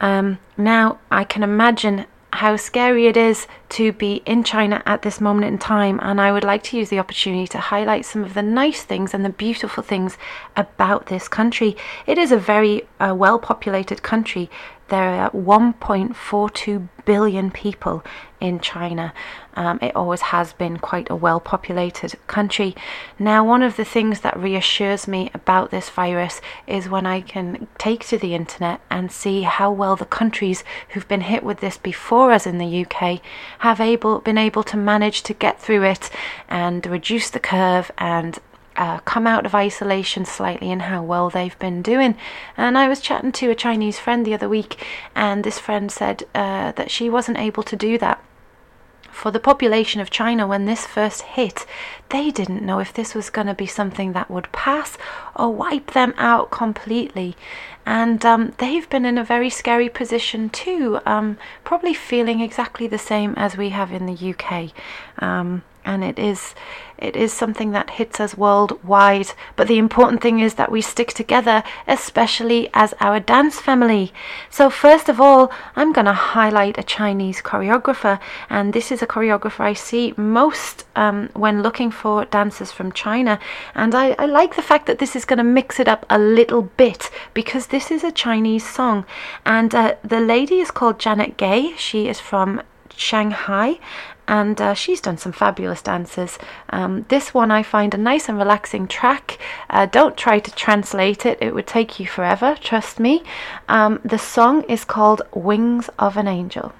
[0.00, 5.20] Um, now, I can imagine how scary it is to be in China at this
[5.20, 8.34] moment in time, and I would like to use the opportunity to highlight some of
[8.34, 10.16] the nice things and the beautiful things
[10.56, 11.76] about this country.
[12.06, 14.48] It is a very uh, well populated country.
[14.90, 18.04] There are 1.42 billion people
[18.40, 19.12] in China.
[19.54, 22.74] Um, it always has been quite a well populated country.
[23.16, 27.68] Now, one of the things that reassures me about this virus is when I can
[27.78, 31.78] take to the internet and see how well the countries who've been hit with this
[31.78, 33.20] before us in the UK
[33.60, 36.10] have able been able to manage to get through it
[36.48, 38.40] and reduce the curve and
[38.80, 42.16] uh, come out of isolation slightly and how well they've been doing.
[42.56, 44.82] And I was chatting to a Chinese friend the other week,
[45.14, 48.24] and this friend said uh, that she wasn't able to do that.
[49.10, 51.66] For the population of China, when this first hit,
[52.08, 54.96] they didn't know if this was going to be something that would pass
[55.36, 57.36] or wipe them out completely.
[57.84, 62.98] And um, they've been in a very scary position too, um, probably feeling exactly the
[62.98, 64.70] same as we have in the UK.
[65.18, 66.54] Um, and it is
[66.98, 69.32] it is something that hits us worldwide.
[69.56, 74.12] But the important thing is that we stick together especially as our dance family.
[74.50, 78.20] So first of all i'm going to highlight a chinese choreographer.
[78.50, 83.38] And this is a choreographer i see most um, when looking for dancers from china.
[83.74, 86.18] And I, I like the fact that this is going to mix it up a
[86.18, 89.06] little bit because this is a chinese song.
[89.46, 91.74] And uh, the lady is called janet gay.
[91.76, 92.62] She is from
[93.00, 93.78] Shanghai,
[94.30, 96.38] and uh, she's done some fabulous dances.
[96.70, 99.38] Um, this one I find a nice and relaxing track.
[99.68, 103.24] Uh, don't try to translate it, it would take you forever, trust me.
[103.68, 106.72] Um, the song is called Wings of an Angel.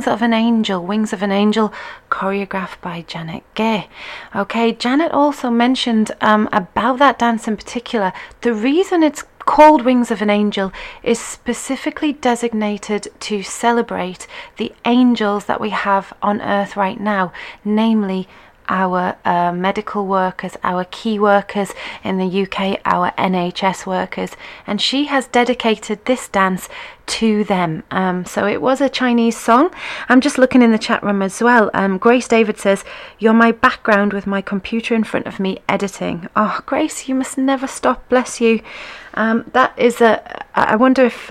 [0.00, 0.82] Wings of an Angel.
[0.82, 1.74] Wings of an Angel,
[2.10, 3.90] choreographed by Janet Gay.
[4.34, 8.14] Okay, Janet also mentioned um, about that dance in particular.
[8.40, 10.72] The reason it's called Wings of an Angel
[11.02, 14.26] is specifically designated to celebrate
[14.56, 17.30] the angels that we have on earth right now,
[17.62, 18.26] namely
[18.70, 24.30] our uh, medical workers, our key workers in the UK, our NHS workers,
[24.66, 26.68] and she has dedicated this dance
[27.06, 27.82] to them.
[27.90, 29.74] Um, so it was a Chinese song.
[30.08, 31.68] I'm just looking in the chat room as well.
[31.74, 32.84] Um, Grace David says,
[33.18, 36.28] You're my background with my computer in front of me editing.
[36.36, 38.08] Oh, Grace, you must never stop.
[38.08, 38.62] Bless you.
[39.14, 40.46] Um, that is a.
[40.54, 41.30] I wonder if.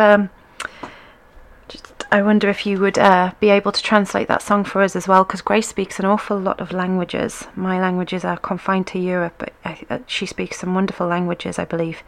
[2.12, 5.08] I wonder if you would uh, be able to translate that song for us as
[5.08, 7.46] well, because Grace speaks an awful lot of languages.
[7.56, 11.66] My languages are confined to Europe, but I, uh, she speaks some wonderful languages, I
[11.66, 12.02] believe.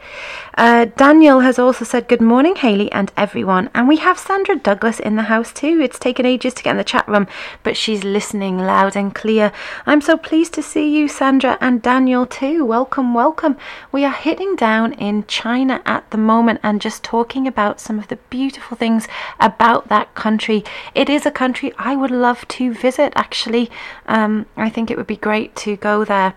[0.58, 3.70] Uh, Daniel has also said, Good morning, Haley and everyone.
[3.76, 5.80] And we have Sandra Douglas in the house too.
[5.80, 7.28] It's taken ages to get in the chat room,
[7.62, 9.52] but she's listening loud and clear.
[9.86, 12.66] I'm so pleased to see you, Sandra, and Daniel too.
[12.66, 13.56] Welcome, welcome.
[13.92, 18.08] We are hitting down in China at the moment and just talking about some of
[18.08, 19.08] the beautiful things
[19.40, 20.64] about that country.
[20.96, 23.70] It is a country I would love to visit, actually.
[24.08, 26.34] Um, I think it would be great to go there.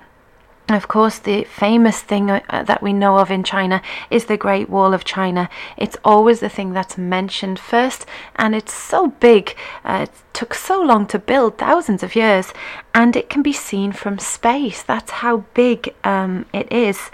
[0.68, 4.70] Of course, the famous thing uh, that we know of in China is the Great
[4.70, 5.50] Wall of China.
[5.76, 9.54] It's always the thing that's mentioned first, and it's so big.
[9.84, 12.54] Uh, it took so long to build, thousands of years,
[12.94, 14.82] and it can be seen from space.
[14.82, 17.10] That's how big um, it is.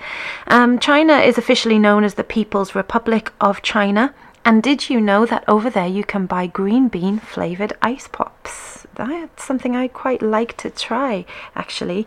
[0.46, 4.14] Um, China is officially known as the People's Republic of China.
[4.44, 8.86] And did you know that over there you can buy green bean flavored ice pops?
[8.94, 11.24] That's something I quite like to try,
[11.54, 12.06] actually.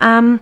[0.00, 0.40] Um,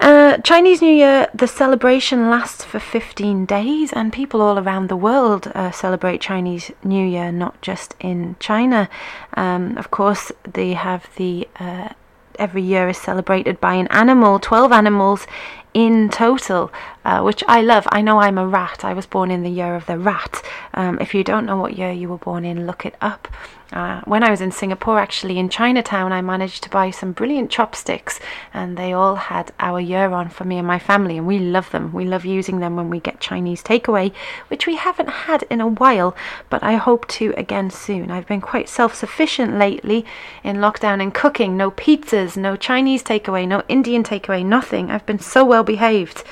[0.00, 4.96] uh, Chinese New Year, the celebration lasts for 15 days, and people all around the
[4.96, 8.88] world uh, celebrate Chinese New Year, not just in China.
[9.34, 11.90] Um, of course, they have the uh,
[12.38, 15.26] every year is celebrated by an animal, 12 animals
[15.74, 16.72] in total,
[17.04, 17.86] uh, which I love.
[17.90, 18.84] I know I'm a rat.
[18.84, 20.42] I was born in the year of the rat.
[20.74, 23.28] Um, if you don't know what year you were born in, look it up.
[23.72, 27.50] Uh, when I was in Singapore, actually in Chinatown, I managed to buy some brilliant
[27.50, 28.20] chopsticks,
[28.52, 31.70] and they all had our year on for me and my family, and we love
[31.70, 31.90] them.
[31.90, 34.12] We love using them when we get Chinese takeaway,
[34.48, 36.14] which we haven't had in a while,
[36.50, 38.10] but I hope to again soon.
[38.10, 40.04] I've been quite self sufficient lately
[40.44, 44.90] in lockdown in cooking no pizzas, no Chinese takeaway, no Indian takeaway, nothing.
[44.90, 46.24] I've been so well behaved,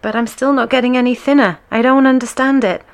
[0.00, 1.58] but I'm still not getting any thinner.
[1.72, 2.84] I don't understand it.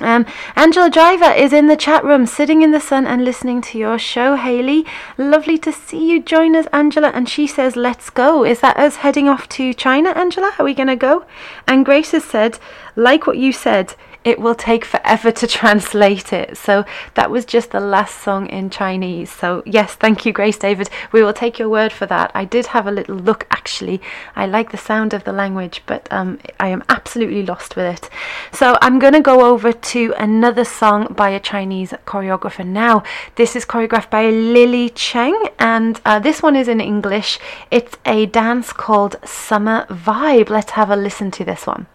[0.00, 0.24] Um,
[0.56, 3.98] Angela Driver is in the chat room, sitting in the sun and listening to your
[3.98, 4.86] show, Haley.
[5.18, 7.08] Lovely to see you join us, Angela.
[7.08, 8.42] And she says, Let's go.
[8.44, 10.52] Is that us heading off to China, Angela?
[10.58, 11.26] Are we going to go?
[11.68, 12.58] And Grace has said,
[12.96, 16.56] Like what you said, it will take forever to translate it.
[16.56, 19.30] So that was just the last song in Chinese.
[19.30, 20.88] So, yes, thank you, Grace David.
[21.12, 22.30] We will take your word for that.
[22.34, 24.00] I did have a little look actually.
[24.36, 28.10] I like the sound of the language, but um, I am absolutely lost with it.
[28.52, 33.02] So, I'm going to go over to another song by a Chinese choreographer now.
[33.36, 37.38] This is choreographed by Lily Cheng, and uh, this one is in English.
[37.70, 40.48] It's a dance called Summer Vibe.
[40.48, 41.86] Let's have a listen to this one.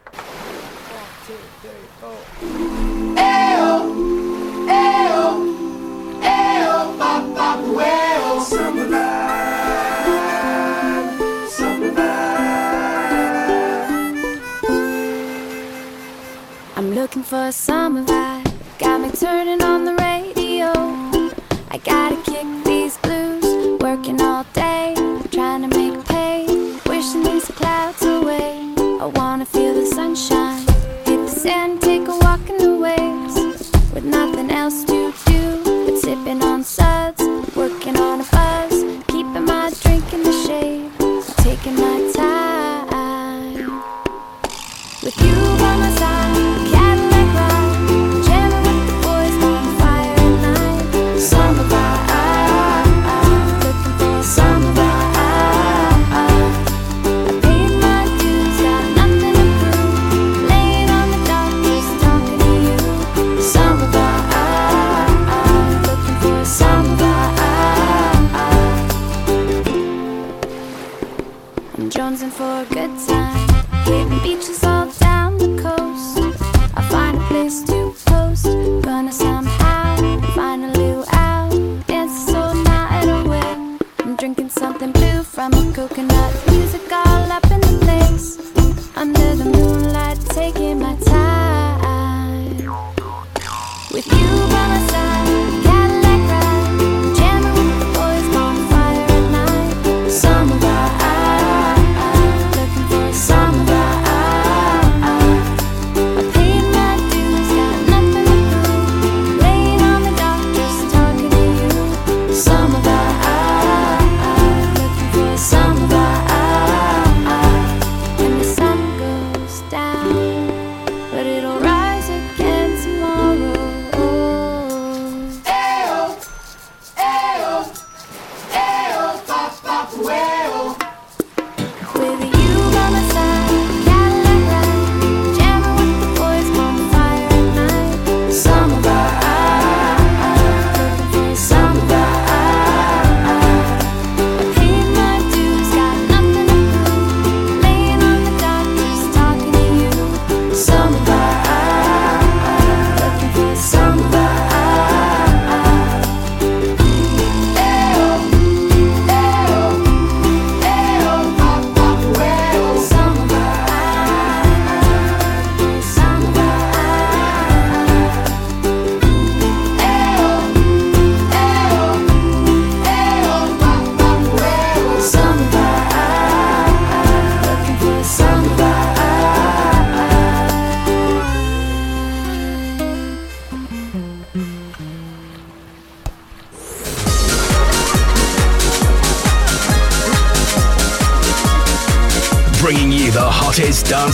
[16.97, 18.51] Looking for a summer vibe.
[18.79, 20.71] Got me turning on the radio.
[21.69, 23.45] I gotta kick these blues.
[23.79, 24.95] Working all day,
[25.29, 26.47] trying to make pay.
[26.87, 28.73] Wishing these clouds away.
[29.03, 30.65] I wanna feel the sunshine.
[31.05, 33.35] Hit the sand, take a walk in the waves.
[33.93, 35.41] With nothing else to do
[35.85, 36.56] but sipping on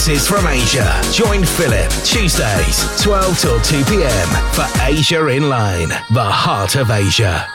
[0.04, 1.02] dances from Asia.
[1.14, 4.28] Join Philip Tuesdays, 12 till 2 p.m.
[4.52, 7.48] for Asia in Line, the heart of Asia.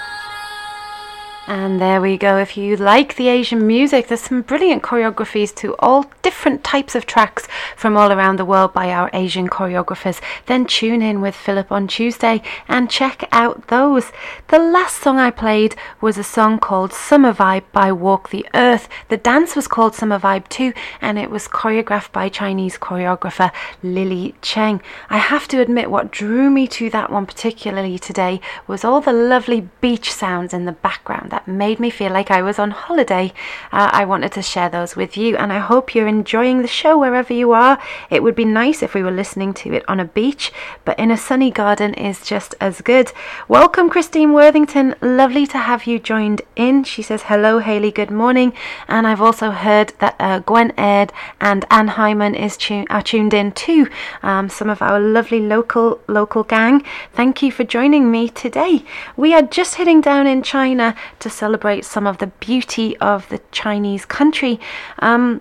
[1.46, 2.38] And there we go.
[2.38, 7.07] If you like the Asian music, there's some brilliant choreographies to all different types of
[7.07, 10.20] tracks from all around the world by our Asian choreographers.
[10.46, 14.11] Then tune in with Philip on Tuesday and check out those.
[14.51, 18.88] The last song I played was a song called Summer Vibe by Walk the Earth.
[19.11, 20.72] The dance was called Summer Vibe too,
[21.03, 24.80] and it was choreographed by Chinese choreographer Lily Cheng.
[25.11, 29.12] I have to admit, what drew me to that one particularly today was all the
[29.12, 33.34] lovely beach sounds in the background that made me feel like I was on holiday.
[33.70, 36.96] Uh, I wanted to share those with you, and I hope you're enjoying the show
[36.96, 37.78] wherever you are.
[38.09, 40.53] It would be nice if we were listening to it on a beach,
[40.86, 43.12] but in a sunny garden is just as good.
[43.46, 44.95] Welcome, Christine Worthington.
[45.01, 46.84] Lovely to have you joined in.
[46.84, 48.53] She says, Hello, Haley, good morning.
[48.86, 53.34] And I've also heard that uh, Gwen Aird and Anne Hyman is tu- are tuned
[53.34, 53.89] in too.
[54.22, 56.84] Um, some of our lovely local local gang.
[57.12, 58.84] Thank you for joining me today.
[59.16, 63.41] We are just heading down in China to celebrate some of the beauty of the
[63.51, 64.61] Chinese country.
[65.01, 65.41] Um,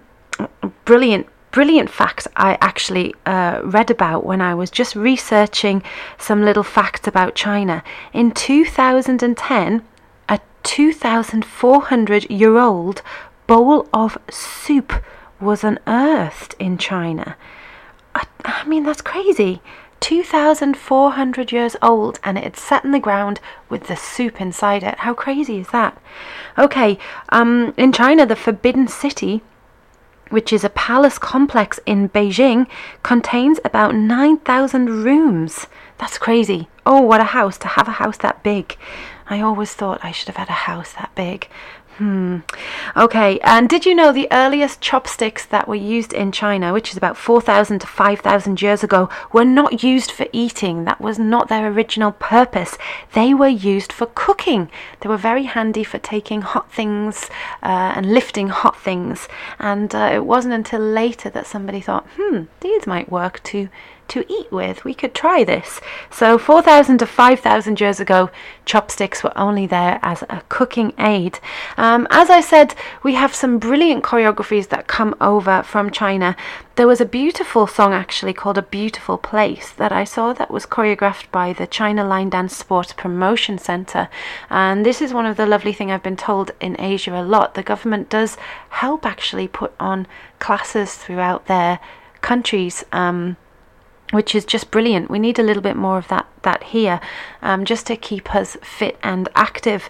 [0.85, 5.83] brilliant brilliant fact I actually uh, read about when I was just researching
[6.17, 7.83] some little facts about China.
[8.13, 9.83] In 2010,
[10.29, 13.01] a 2,400 year old
[13.47, 14.93] bowl of soup
[15.39, 17.35] was unearthed in China.
[18.13, 19.61] I, I mean, that's crazy.
[19.99, 23.39] 2,400 years old and it had sat in the ground
[23.69, 24.99] with the soup inside it.
[24.99, 25.99] How crazy is that?
[26.57, 29.41] Okay, um, in China, the Forbidden City
[30.29, 32.67] which is a palace complex in Beijing,
[33.03, 35.67] contains about 9,000 rooms.
[35.97, 36.67] That's crazy.
[36.85, 38.77] Oh, what a house to have a house that big.
[39.29, 41.49] I always thought I should have had a house that big.
[41.97, 42.39] Hmm.
[42.95, 46.97] Okay, and did you know the earliest chopsticks that were used in China, which is
[46.97, 50.83] about 4,000 to 5,000 years ago, were not used for eating?
[50.83, 52.77] That was not their original purpose.
[53.13, 54.69] They were used for cooking.
[54.99, 57.31] They were very handy for taking hot things
[57.63, 59.27] uh, and lifting hot things.
[59.57, 63.69] And uh, it wasn't until later that somebody thought, hmm, these might work to
[64.09, 64.83] to eat with.
[64.83, 65.81] We could try this.
[66.09, 68.29] So, 4,000 to 5,000 years ago,
[68.65, 71.39] chopsticks were only there as a cooking aid.
[71.77, 76.35] Um, as I said, we have some brilliant choreographies that come over from China.
[76.75, 80.67] There was a beautiful song actually called A Beautiful Place that I saw that was
[80.67, 84.09] choreographed by the China Line Dance Sports Promotion Center.
[84.49, 87.55] And this is one of the lovely things I've been told in Asia a lot.
[87.55, 88.37] The government does
[88.69, 90.05] help actually put on
[90.37, 91.79] classes throughout their
[92.21, 92.85] countries.
[92.91, 93.37] Um,
[94.11, 95.09] which is just brilliant.
[95.09, 96.99] We need a little bit more of that that here,
[97.41, 99.89] um, just to keep us fit and active.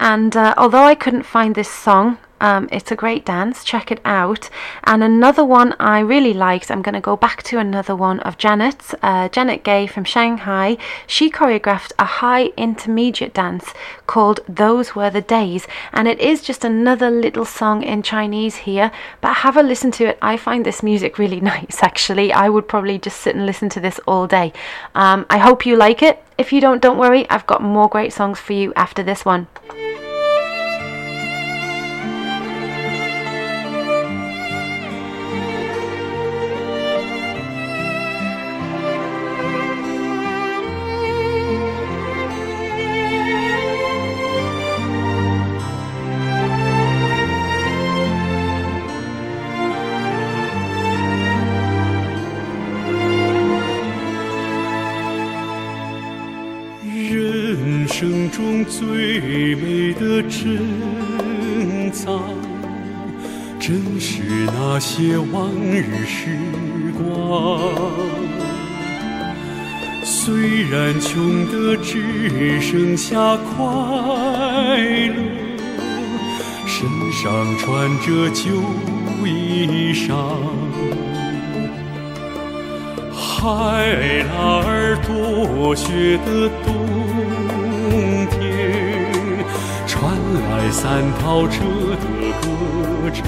[0.00, 3.62] And uh, although I couldn't find this song, um, it's a great dance.
[3.62, 4.50] Check it out.
[4.82, 6.72] And another one I really liked.
[6.72, 8.94] I'm going to go back to another one of Janet's.
[9.00, 10.76] Uh, Janet Gay from Shanghai.
[11.06, 13.72] She choreographed a high intermediate dance
[14.08, 18.90] called "Those Were the Days," and it is just another little song in Chinese here.
[19.20, 20.18] But have a listen to it.
[20.20, 21.78] I find this music really nice.
[21.80, 24.52] Actually, I would probably just sit and listen to this all day.
[24.96, 26.20] Um, I hope you like it.
[26.36, 27.24] If you don't, don't worry.
[27.30, 29.46] I've got more great songs for you after this one.
[58.78, 62.22] 最美的珍藏，
[63.60, 66.38] 正是那些往日时
[66.96, 67.70] 光。
[70.02, 73.62] 虽然穷得只剩下快
[74.78, 75.14] 乐，
[76.66, 77.22] 身上
[77.58, 78.62] 穿着旧
[79.26, 80.16] 衣裳。
[83.12, 84.32] 海拉
[84.64, 86.72] 尔多雪的冬
[88.30, 88.41] 天，
[90.72, 91.62] 三套车
[92.00, 92.06] 的
[92.40, 92.48] 歌
[93.12, 93.22] 唱。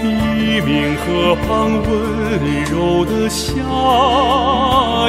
[0.00, 0.06] 一
[0.60, 1.46] 名河畔
[1.82, 1.88] 温
[2.70, 3.50] 柔的夏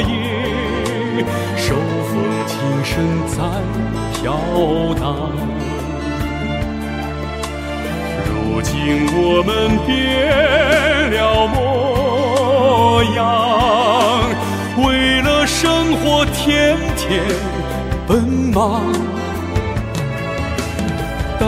[0.01, 1.23] 夜，
[1.55, 1.75] 手
[2.09, 2.11] 风
[2.47, 2.91] 琴声
[3.27, 3.37] 在
[4.13, 4.33] 飘
[4.99, 5.05] 荡。
[8.25, 8.73] 如今
[9.13, 9.49] 我们
[9.85, 9.89] 变
[11.11, 11.57] 了模
[13.15, 13.17] 样，
[14.83, 17.23] 为了生活天天
[18.07, 18.23] 奔
[18.53, 18.91] 忙。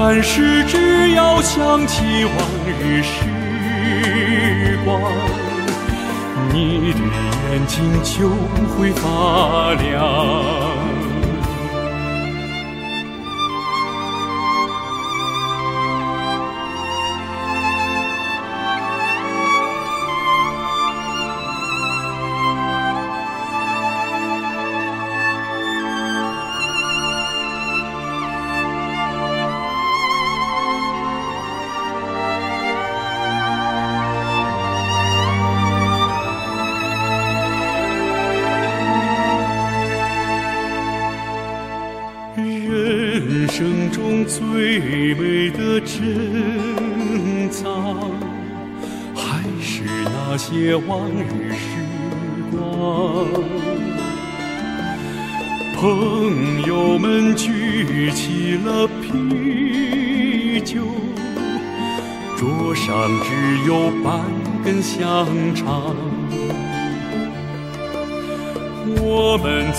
[0.03, 2.35] 但是只要想起往
[2.81, 4.99] 日时光，
[6.51, 6.99] 你的
[7.51, 8.27] 眼睛就
[8.75, 10.70] 会发亮。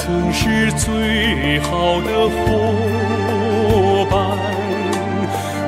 [0.05, 2.35] 曾是最好的伙
[4.11, 4.19] 伴，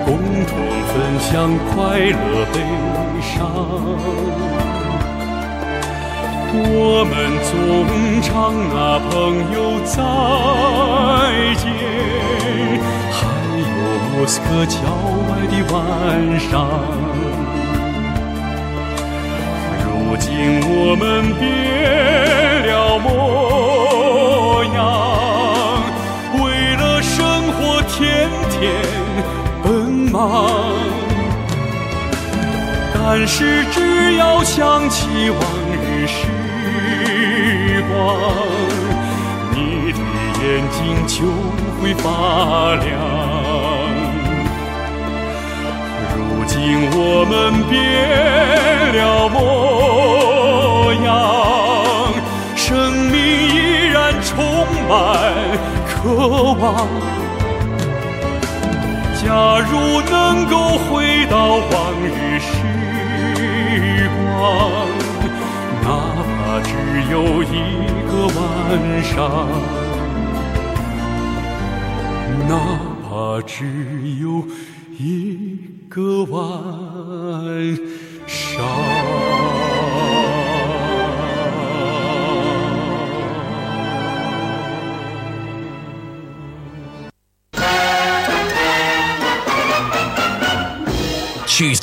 [0.05, 0.59] 共同
[0.89, 2.59] 分享快乐悲
[3.23, 3.31] 伤。
[6.53, 7.15] 我们
[7.45, 7.55] 总
[8.23, 8.33] 唱
[8.75, 9.13] 啊，朋
[9.55, 9.95] 友再
[11.55, 11.65] 见，
[13.13, 13.17] 还
[13.61, 13.63] 有
[14.17, 14.75] 莫斯科郊
[15.31, 15.79] 外的晚
[16.41, 16.53] 上。
[20.35, 21.47] 如今我们变
[22.67, 24.77] 了模样，
[26.43, 26.43] 为
[26.75, 27.15] 了生
[27.53, 28.53] 活天天
[29.63, 29.65] 奔
[30.11, 30.13] 忙。
[32.93, 36.17] 但是只要想起往日时
[37.89, 37.95] 光，
[39.53, 39.99] 你的
[40.43, 41.15] 眼睛就
[41.81, 42.05] 会发
[42.83, 42.85] 亮。
[46.17, 46.55] 如今
[46.93, 47.33] 我们
[47.69, 47.73] 变
[48.97, 49.94] 了模样
[54.89, 54.93] 满
[55.87, 55.93] 渴
[56.55, 56.63] 望。
[59.23, 59.25] 假
[59.59, 59.73] 如
[60.11, 60.13] 能
[60.51, 61.73] 够回到往
[62.03, 62.51] 日时
[64.37, 64.41] 光，
[65.83, 65.87] 哪
[66.23, 66.69] 怕只
[67.11, 67.55] 有一
[68.07, 68.39] 个晚
[69.03, 69.13] 上，
[72.49, 72.53] 哪
[73.03, 73.09] 怕
[73.47, 73.53] 只
[74.21, 74.25] 有
[74.99, 74.99] 一
[75.89, 76.35] 个晚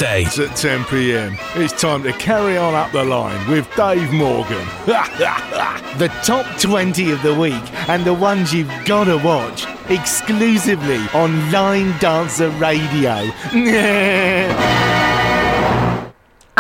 [0.02, 1.38] Tuesdays at 10 pm.
[1.54, 4.68] It's time to carry on up the line with Dave Morgan.
[5.98, 11.52] The top 20 of the week and the ones you've got to watch exclusively on
[11.52, 13.30] Line Dancer Radio.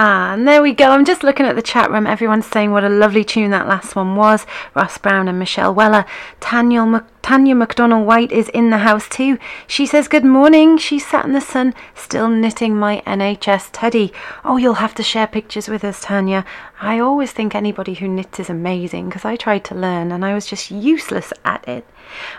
[0.03, 0.89] And there we go.
[0.89, 2.07] I'm just looking at the chat room.
[2.07, 4.47] Everyone's saying what a lovely tune that last one was.
[4.73, 6.05] Ross Brown and Michelle Weller.
[6.39, 9.37] Tanya McDonald White is in the house too.
[9.67, 10.79] She says, Good morning.
[10.79, 14.11] She sat in the sun, still knitting my NHS teddy.
[14.43, 16.45] Oh, you'll have to share pictures with us, Tanya.
[16.81, 20.33] I always think anybody who knits is amazing because I tried to learn and I
[20.33, 21.85] was just useless at it.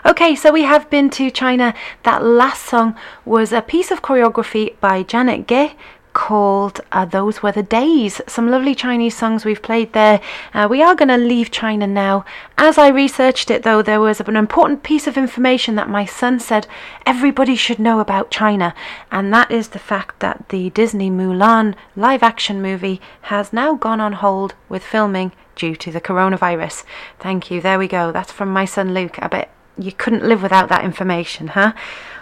[0.05, 1.73] Okay, so we have been to China.
[2.03, 5.77] That last song was a piece of choreography by Janet Gay
[6.13, 8.21] called uh, Those Were the Days.
[8.27, 10.21] Some lovely Chinese songs we've played there.
[10.53, 12.23] Uh, we are going to leave China now.
[12.57, 16.39] As I researched it, though, there was an important piece of information that my son
[16.39, 16.67] said
[17.05, 18.73] everybody should know about China,
[19.11, 23.99] and that is the fact that the Disney Mulan live action movie has now gone
[23.99, 26.83] on hold with filming due to the coronavirus.
[27.19, 27.61] Thank you.
[27.61, 28.11] There we go.
[28.11, 29.21] That's from my son Luke.
[29.21, 31.73] I bet you couldn't live without that information, huh?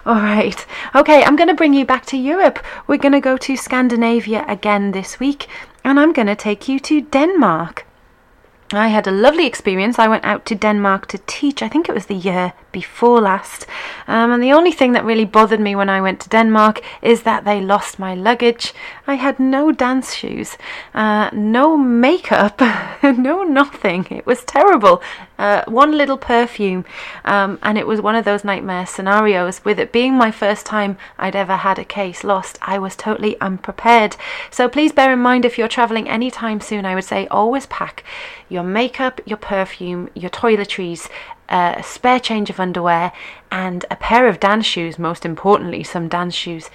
[0.03, 0.65] All right.
[0.95, 2.57] Okay, I'm going to bring you back to Europe.
[2.87, 5.47] We're going to go to Scandinavia again this week,
[5.83, 7.85] and I'm going to take you to Denmark.
[8.73, 9.99] I had a lovely experience.
[9.99, 13.65] I went out to Denmark to teach, I think it was the year before last.
[14.07, 17.23] Um, and the only thing that really bothered me when I went to Denmark is
[17.23, 18.73] that they lost my luggage.
[19.07, 20.57] I had no dance shoes,
[20.93, 22.61] uh, no makeup,
[23.03, 24.07] no nothing.
[24.09, 25.01] It was terrible.
[25.37, 26.85] Uh, one little perfume.
[27.25, 29.65] Um, and it was one of those nightmare scenarios.
[29.65, 33.39] With it being my first time I'd ever had a case lost, I was totally
[33.41, 34.15] unprepared.
[34.51, 38.03] So please bear in mind if you're traveling anytime soon, I would say always pack
[38.49, 41.09] your makeup, your perfume, your toiletries,
[41.51, 43.11] a spare change of underwear,
[43.51, 46.69] and a pair of dance shoes, most importantly, some dance shoes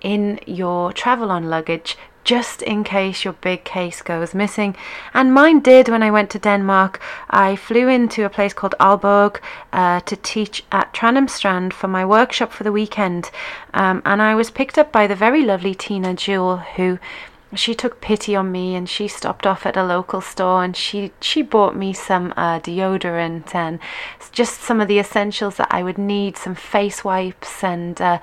[0.00, 4.76] in your travel on luggage just in case your big case goes missing.
[5.12, 7.00] And mine did when I went to Denmark.
[7.30, 9.40] I flew into a place called Aalborg
[9.72, 13.30] uh, to teach at Tranum Strand for my workshop for the weekend.
[13.74, 16.98] Um, and I was picked up by the very lovely Tina Jewell, who
[17.54, 21.12] she took pity on me and she stopped off at a local store and she
[21.20, 23.78] she bought me some uh, deodorant and
[24.32, 28.18] just some of the essentials that I would need some face wipes and uh,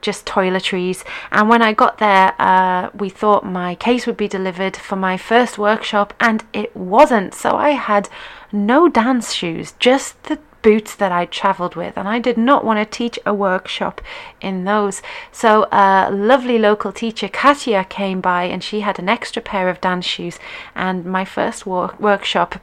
[0.00, 1.02] just toiletries.
[1.32, 5.16] And when I got there uh, we thought my case would be delivered for my
[5.16, 7.34] first workshop and it wasn't.
[7.34, 8.08] So I had
[8.52, 12.78] no dance shoes just the boots that I travelled with, and I did not want
[12.78, 14.00] to teach a workshop
[14.40, 15.02] in those.
[15.30, 19.80] So, a lovely local teacher, Katia, came by and she had an extra pair of
[19.80, 20.38] dance shoes,
[20.74, 22.56] and my first wor- workshop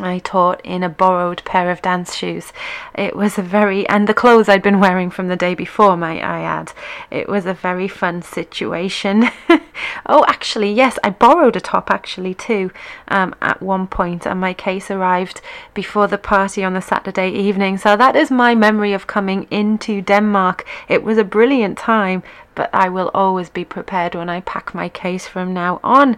[0.00, 2.52] I taught in a borrowed pair of dance shoes.
[2.94, 6.22] It was a very, and the clothes I'd been wearing from the day before, might
[6.22, 6.72] I add.
[7.10, 9.30] It was a very fun situation.
[10.06, 12.70] oh, actually, yes, I borrowed a top actually too
[13.08, 15.40] um, at one point, and my case arrived
[15.74, 17.78] before the party on the Saturday evening.
[17.78, 20.66] So that is my memory of coming into Denmark.
[20.88, 22.22] It was a brilliant time,
[22.56, 26.16] but I will always be prepared when I pack my case from now on.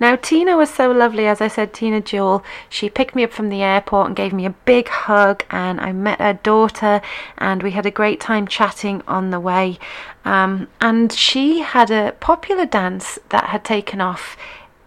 [0.00, 2.42] Now, Tina was so lovely, as I said, Tina Jewell.
[2.70, 5.92] She picked me up from the airport and gave me a big hug, and I
[5.92, 7.02] met her daughter,
[7.36, 9.78] and we had a great time chatting on the way.
[10.24, 14.36] Um, and she had a popular dance that had taken off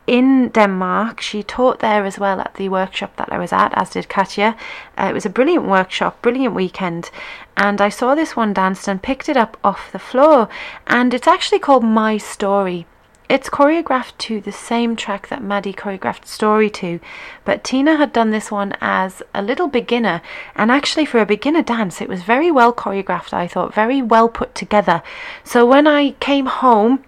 [0.08, 1.22] in Denmark.
[1.22, 4.56] She taught there as well at the workshop that I was at, as did Katja.
[4.98, 7.10] Uh, it was a brilliant workshop, brilliant weekend.
[7.56, 10.50] And I saw this one danced and picked it up off the floor.
[10.88, 12.86] And it's actually called My Story.
[13.30, 17.00] It's choreographed to the same track that Maddie choreographed Story to,
[17.46, 20.22] but Tina had done this one as a little beginner,
[20.56, 24.28] and actually for a beginner dance, it was very well choreographed, I thought, very well
[24.28, 25.02] put together.
[25.44, 27.04] So when I came home,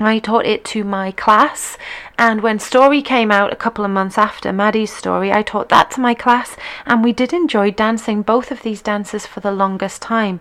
[0.00, 1.76] I taught it to my class,
[2.16, 5.90] and when Story came out a couple of months after Maddie's story, I taught that
[5.92, 10.00] to my class, and we did enjoy dancing both of these dances for the longest
[10.00, 10.40] time.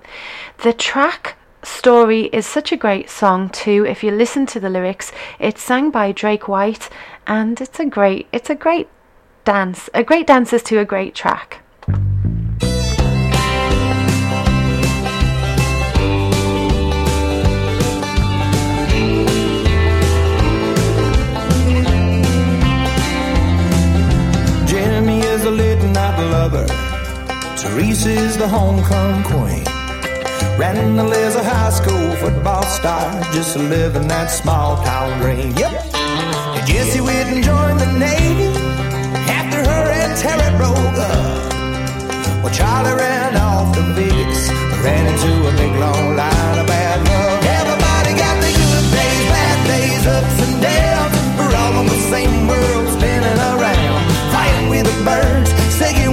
[0.59, 3.83] The track Story is such a great song too.
[3.85, 6.87] If you listen to the lyrics, it's sung by Drake White,
[7.25, 8.87] and it's a great, it's a great
[9.43, 11.63] dance, a great dances to a great track.
[26.29, 26.67] Lover.
[27.57, 29.63] Teresa is the homecoming queen.
[30.57, 35.53] Randall is a high school football star, just living in that small town dream.
[35.55, 35.71] Yep.
[35.93, 38.49] And Jesse Whitten joined the Navy
[39.29, 42.43] after her and Terry broke up.
[42.43, 44.49] Well, Charlie ran off to Vegas,
[44.81, 47.45] ran into a big long line of bad love.
[47.61, 51.13] Everybody got the good days, bad days, ups and downs.
[51.37, 54.03] We're all on the same world, spinning around,
[54.33, 55.49] fighting with the birds,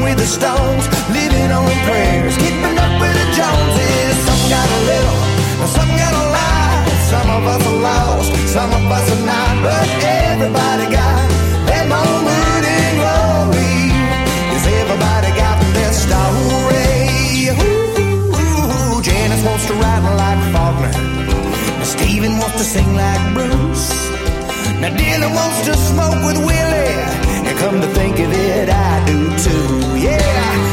[0.05, 0.84] with the stones,
[1.16, 4.14] living on prayers, keeping up with the Joneses.
[4.28, 5.20] Some got a little,
[5.76, 6.84] some got a lot.
[7.09, 9.88] Some of us are lost, some of us are not, but
[10.28, 11.24] everybody got
[11.68, 13.76] that moment in glory.
[14.52, 17.48] Cause everybody got their story.
[17.64, 20.94] Ooh, Janice wants to ride like Faulkner.
[21.84, 24.13] Steven wants to sing like Bruce.
[24.85, 26.93] Now Dylan wants to smoke with Willie.
[27.49, 29.97] And come to think of it, I do too.
[29.97, 30.20] Yeah,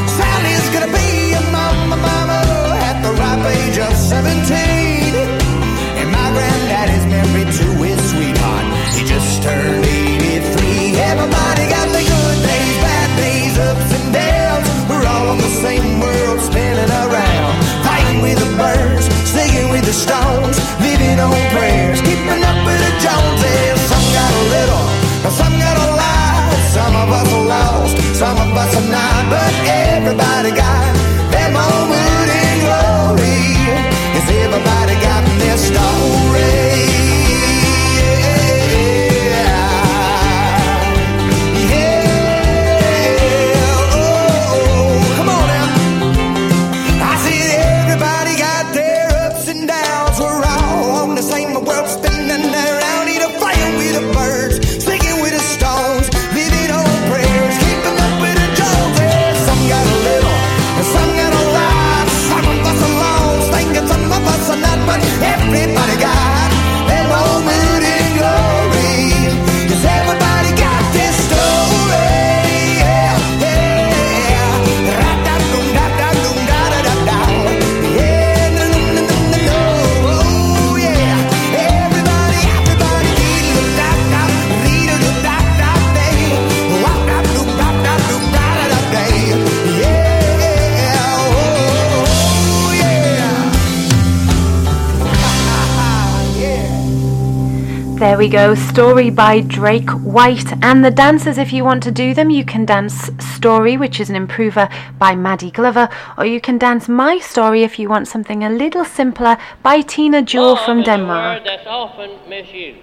[0.04, 2.44] Sally's gonna be a mama, mama
[2.92, 5.16] at the ripe age of 17.
[5.96, 8.66] And my granddaddy's married to his sweetheart.
[8.92, 10.92] He just turned 83.
[11.08, 14.68] Everybody got the good days, bad days, ups and downs.
[14.92, 17.54] We're all on the same world, spinning around.
[17.80, 22.81] Fighting with the birds, singing with the stones, living on prayers, keeping up with
[24.22, 24.84] got a little,
[25.38, 26.50] some got a lot.
[26.76, 30.92] Some of us are lost, some of us are not, but everybody got
[31.32, 33.40] their moment in glory.
[34.14, 36.71] Yes, everybody got their story.
[98.22, 100.52] We go, Story by Drake White.
[100.62, 104.10] And the dances, if you want to do them, you can dance Story, which is
[104.10, 108.44] an improver by Maddie Glover, or you can dance My Story if you want something
[108.44, 111.42] a little simpler by Tina Jewell Love from Denmark.
[111.42, 112.78] that's often misused,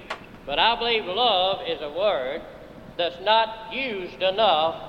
[0.45, 2.41] but I believe love is a word
[2.97, 4.88] that's not used enough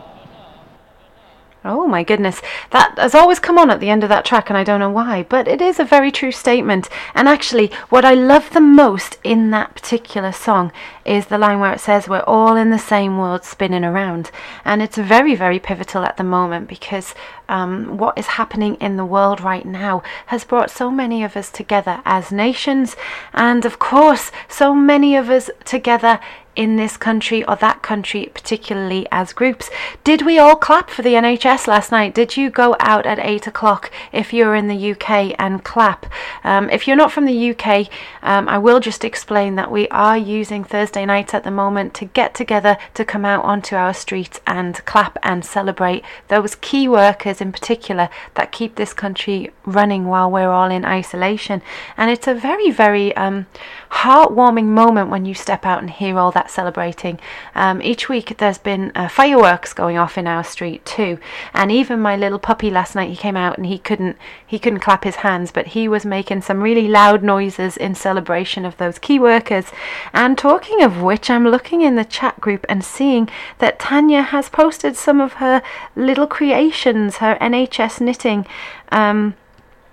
[1.63, 2.41] Oh my goodness.
[2.71, 4.91] That has always come on at the end of that track, and I don't know
[4.91, 6.89] why, but it is a very true statement.
[7.15, 10.73] And actually, what I love the most in that particular song
[11.05, 14.31] is the line where it says, We're all in the same world spinning around.
[14.65, 17.15] And it's very, very pivotal at the moment because
[17.49, 21.51] um, what is happening in the world right now has brought so many of us
[21.51, 22.97] together as nations,
[23.33, 26.21] and of course, so many of us together
[26.57, 29.71] in this country or that country, particularly as groups.
[30.03, 32.13] Did we all clap for the NHS last night?
[32.13, 36.07] Did you go out at eight o'clock if you're in the UK and clap?
[36.43, 37.89] Um, if you're not from the UK,
[38.23, 42.05] um, I will just explain that we are using Thursday nights at the moment to
[42.05, 47.41] get together to come out onto our streets and clap and celebrate those key workers
[47.41, 51.63] in particular that keep this country running while we're all in isolation.
[51.97, 53.47] And it's a very, very um,
[53.91, 57.19] heartwarming moment when you step out and hear all that celebrating.
[57.55, 61.19] Um, each week there's been uh, fireworks going off in our street too,
[61.53, 64.17] and even my little puppy last night he came out and he couldn't
[64.47, 68.65] he couldn't clap his hands, but he was making some really loud noises in celebration
[68.65, 69.67] of those key workers.
[70.13, 73.29] And talking of which, I'm looking in the chat group and seeing
[73.59, 75.63] that Tanya has posted some of her
[75.95, 78.47] little creations, her NHS knitting.
[78.91, 79.35] Um,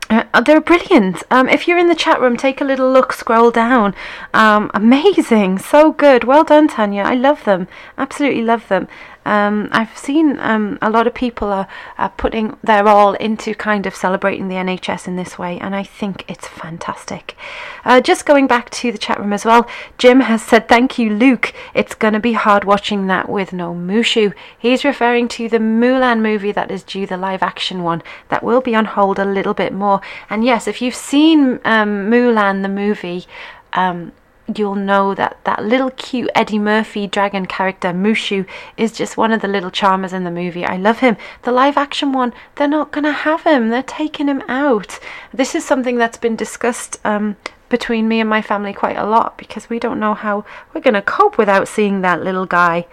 [0.09, 1.21] uh, they're brilliant.
[1.29, 3.93] Um, if you're in the chat room, take a little look, scroll down.
[4.33, 6.23] Um, amazing, so good.
[6.23, 7.03] Well done, Tanya.
[7.03, 7.67] I love them.
[7.97, 8.87] Absolutely love them.
[9.27, 11.67] Um, I've seen um, a lot of people are,
[11.97, 15.83] are putting their all into kind of celebrating the NHS in this way, and I
[15.83, 17.35] think it's fantastic.
[17.83, 19.67] Uh, just going back to the chat room as well,
[19.97, 21.53] Jim has said, Thank you, Luke.
[21.73, 24.33] It's going to be hard watching that with no Mushu.
[24.57, 28.61] He's referring to the Mulan movie that is due, the live action one, that will
[28.61, 29.99] be on hold a little bit more.
[30.29, 33.25] And yes, if you've seen um, Mulan, the movie,
[33.73, 34.13] um,
[34.55, 38.45] you'll know that that little cute Eddie Murphy dragon character Mushu
[38.77, 40.65] is just one of the little charmers in the movie.
[40.65, 41.17] I love him.
[41.43, 43.69] The live action one, they're not going to have him.
[43.69, 44.99] They're taking him out.
[45.33, 47.35] This is something that's been discussed um,
[47.69, 50.93] between me and my family quite a lot because we don't know how we're going
[50.93, 52.85] to cope without seeing that little guy.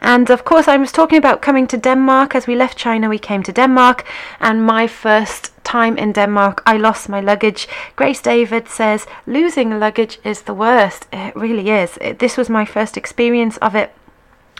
[0.00, 2.34] And of course, I was talking about coming to Denmark.
[2.34, 4.04] As we left China, we came to Denmark,
[4.40, 7.68] and my first time in Denmark, I lost my luggage.
[7.96, 11.06] Grace David says, losing luggage is the worst.
[11.12, 11.98] It really is.
[12.18, 13.92] This was my first experience of it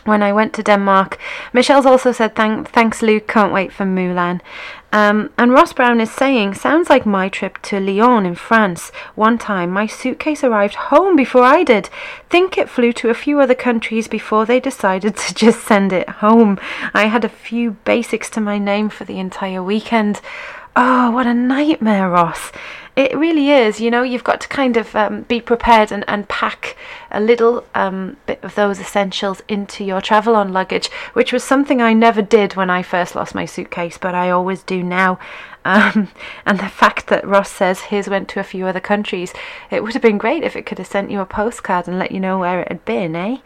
[0.05, 1.17] when I went to Denmark.
[1.53, 4.41] Michelle's also said, Thank, thanks, Luke, can't wait for Mulan.
[4.93, 8.91] Um, and Ross Brown is saying, sounds like my trip to Lyon in France.
[9.15, 11.89] One time, my suitcase arrived home before I did.
[12.29, 16.07] Think it flew to a few other countries before they decided to just send it
[16.21, 16.59] home.
[16.93, 20.21] I had a few basics to my name for the entire weekend.
[20.75, 22.51] Oh, what a nightmare, Ross.
[22.95, 23.81] It really is.
[23.81, 26.77] You know, you've got to kind of um, be prepared and, and pack
[27.13, 31.81] a little um, bit of those essentials into your travel on luggage, which was something
[31.81, 35.19] I never did when I first lost my suitcase, but I always do now.
[35.65, 36.09] Um,
[36.45, 39.33] and the fact that Ross says his went to a few other countries,
[39.71, 42.11] it would have been great if it could have sent you a postcard and let
[42.11, 43.37] you know where it had been, eh?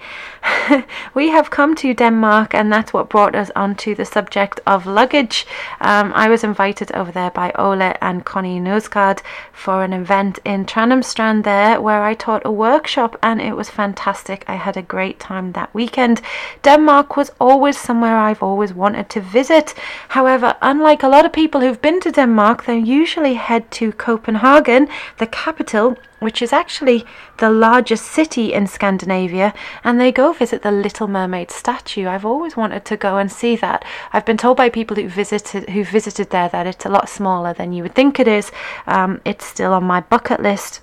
[1.13, 5.45] we have come to Denmark, and that's what brought us onto the subject of luggage.
[5.79, 9.21] Um, I was invited over there by Ole and Connie Nosgard
[9.51, 13.69] for an event in Tranum Strand there, where I taught a workshop, and it was
[13.69, 14.45] fantastic.
[14.47, 16.21] I had a great time that weekend.
[16.61, 19.73] Denmark was always somewhere I've always wanted to visit.
[20.09, 24.87] However, unlike a lot of people who've been to Denmark, they usually head to Copenhagen,
[25.17, 27.05] the capital, which is actually
[27.37, 29.53] the largest city in Scandinavia,
[29.83, 32.07] and they go visit the Little Mermaid statue.
[32.07, 33.85] I've always wanted to go and see that.
[34.13, 37.53] I've been told by people who visited who visited there that it's a lot smaller
[37.53, 38.51] than you would think it is.
[38.87, 40.81] Um, it's still on my bucket list.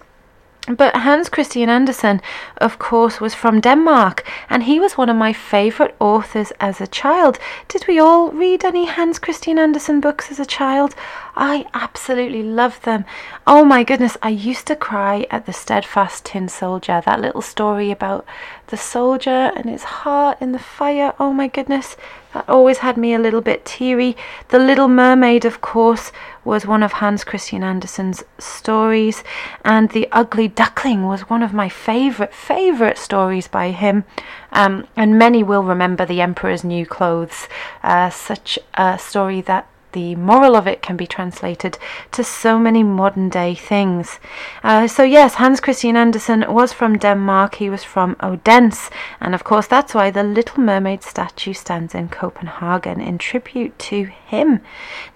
[0.66, 2.23] But Hans Christian Andersen,
[2.57, 6.86] of course, was from Denmark, and he was one of my favourite authors as a
[6.86, 7.39] child.
[7.69, 10.95] Did we all read any Hans Christian Andersen books as a child?
[11.36, 13.05] I absolutely loved them.
[13.47, 17.91] Oh my goodness, I used to cry at The Steadfast Tin Soldier, that little story
[17.91, 18.24] about
[18.69, 21.12] the soldier and his heart in the fire.
[21.20, 21.97] Oh my goodness,
[22.32, 24.16] that always had me a little bit teary.
[24.49, 26.11] The Little Mermaid, of course,
[26.45, 29.25] was one of Hans Christian Andersen's stories,
[29.65, 34.05] and The Ugly Duckling was one of my favourite, favourite stories by him.
[34.53, 37.49] Um, and many will remember The Emperor's New Clothes,
[37.83, 41.79] uh, such a story that the moral of it can be translated
[42.12, 44.21] to so many modern day things.
[44.62, 48.91] Uh, so, yes, Hans Christian Andersen was from Denmark, he was from Odense,
[49.21, 54.05] and of course, that's why the Little Mermaid statue stands in Copenhagen in tribute to
[54.05, 54.61] him.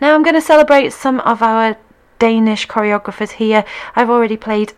[0.01, 1.77] Now, I'm going to celebrate some of our
[2.19, 3.65] Danish choreographers here.
[3.95, 4.73] I've already played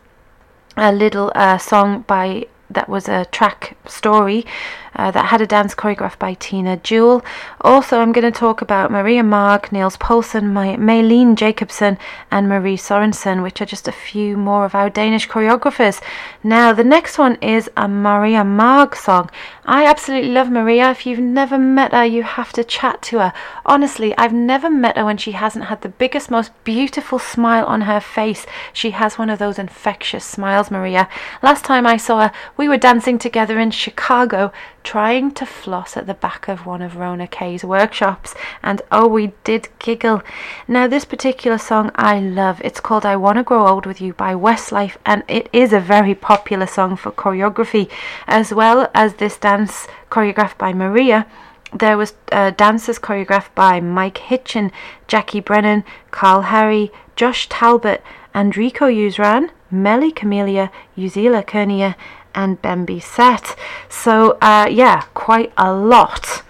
[0.76, 4.46] a little uh, song by that was a track story
[4.94, 7.24] uh, that had a dance choreographed by Tina Jewell.
[7.60, 11.98] Also, I'm going to talk about Maria Maag, Niels Poulsen, My- Maylene Jacobson,
[12.30, 16.02] and Marie Sorensen, which are just a few more of our Danish choreographers.
[16.42, 19.30] Now, the next one is a Maria Maag song.
[19.64, 20.90] I absolutely love Maria.
[20.90, 23.32] If you've never met her, you have to chat to her.
[23.64, 27.82] Honestly, I've never met her when she hasn't had the biggest, most beautiful smile on
[27.82, 28.46] her face.
[28.72, 31.08] She has one of those infectious smiles, Maria.
[31.42, 36.06] Last time I saw her, we were dancing together in Chicago, trying to floss at
[36.06, 40.22] the back of one of Rona Kay's workshops, and oh, we did giggle.
[40.66, 42.60] Now, this particular song I love.
[42.64, 46.14] It's called I Wanna Grow Old With You by Westlife, and it is a very
[46.14, 47.90] popular song for choreography,
[48.26, 51.26] as well as this dance choreographed by Maria.
[51.72, 54.72] There was uh, dances choreographed by Mike Hitchin,
[55.06, 58.02] Jackie Brennan, Carl Harry, Josh Talbot,
[58.34, 61.94] Enrico Usran, Melly Camellia, Uzila Kernia,
[62.34, 63.56] and Bambi Set.
[63.88, 66.42] So, uh, yeah, quite a lot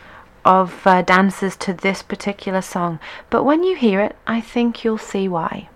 [0.45, 2.99] of uh, dances to this particular song.
[3.29, 5.69] But when you hear it, I think you'll see why.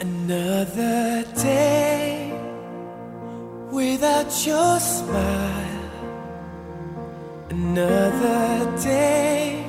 [0.00, 2.32] Another day
[3.70, 5.63] without your smile.
[7.56, 9.64] Another day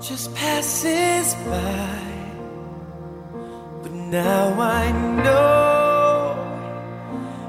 [0.00, 2.00] just passes by.
[3.82, 4.90] But now I
[5.22, 6.32] know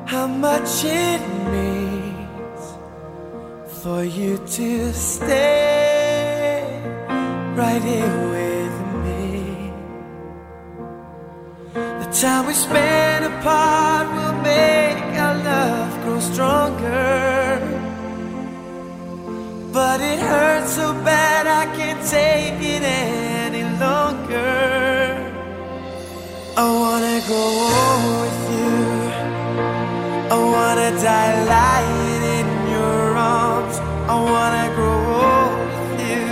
[0.05, 1.21] how much it
[1.55, 2.61] means
[3.81, 6.67] for you to stay
[7.55, 9.71] right here with me.
[11.73, 17.50] The time we spend apart will make our love grow stronger.
[19.73, 25.15] But it hurts so bad I can't take it any longer.
[26.57, 27.45] I wanna go
[28.19, 28.75] with you.
[30.27, 33.75] I wanna die lying in your arms.
[34.11, 36.27] I wanna grow old with you.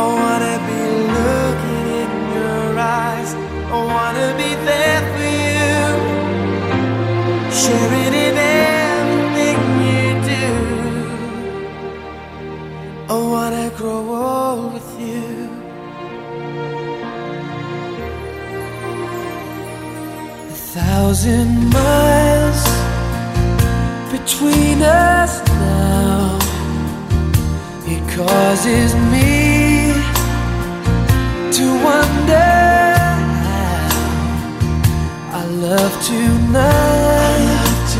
[0.00, 0.80] I wanna be
[1.18, 3.30] looking in your eyes.
[3.76, 5.84] I wanna be there for you.
[7.60, 8.23] Sharing in
[13.06, 15.50] I wanna grow old with you.
[20.48, 22.62] A thousand miles
[24.10, 26.38] between us now.
[27.86, 29.92] It causes me
[31.56, 32.52] to wonder
[33.44, 33.80] how
[35.36, 37.90] our love tonight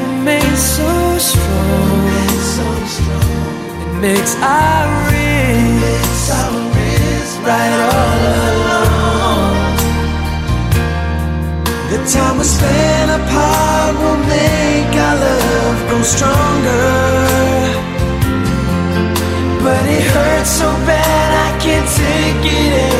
[0.00, 2.02] remains so strong.
[4.02, 6.32] Makes our wrists
[7.46, 8.20] right all
[8.50, 9.76] alone.
[11.88, 16.88] The time we spend apart will make our love grow stronger.
[19.62, 22.91] But it hurts so bad I can't take it any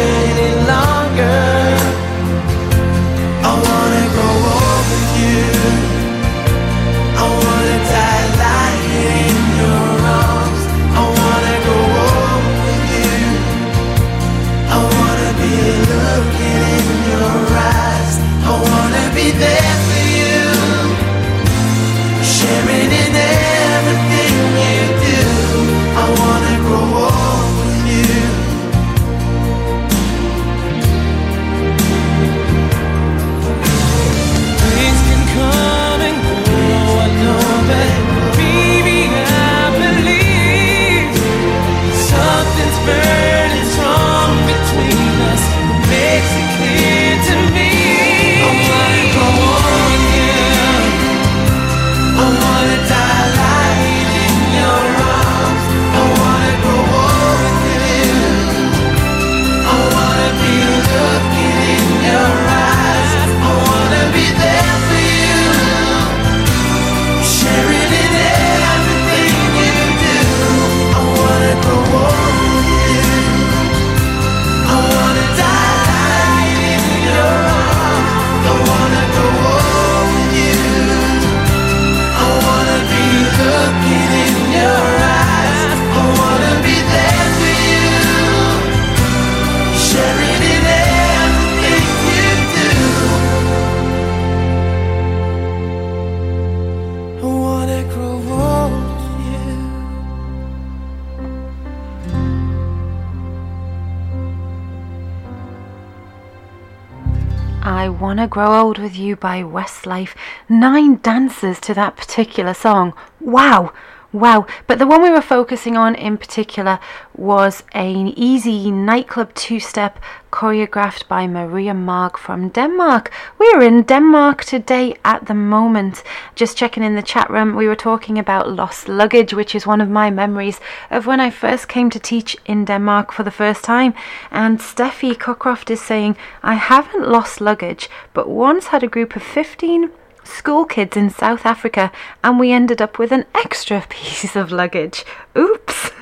[108.32, 110.14] Grow Old With You by Westlife.
[110.48, 112.94] Nine dances to that particular song.
[113.20, 113.74] Wow!
[114.10, 114.46] Wow.
[114.66, 116.78] But the one we were focusing on in particular
[117.14, 119.98] was an easy nightclub two step
[120.42, 123.12] choreographed by Maria Maag from Denmark.
[123.38, 126.02] We are in Denmark today at the moment.
[126.34, 129.80] Just checking in the chat room, we were talking about lost luggage, which is one
[129.80, 130.58] of my memories
[130.90, 133.94] of when I first came to teach in Denmark for the first time.
[134.32, 139.22] And Steffi Cockcroft is saying, I haven't lost luggage, but once had a group of
[139.22, 139.92] 15
[140.24, 141.92] school kids in South Africa
[142.24, 145.04] and we ended up with an extra piece of luggage.
[145.38, 145.92] Oops.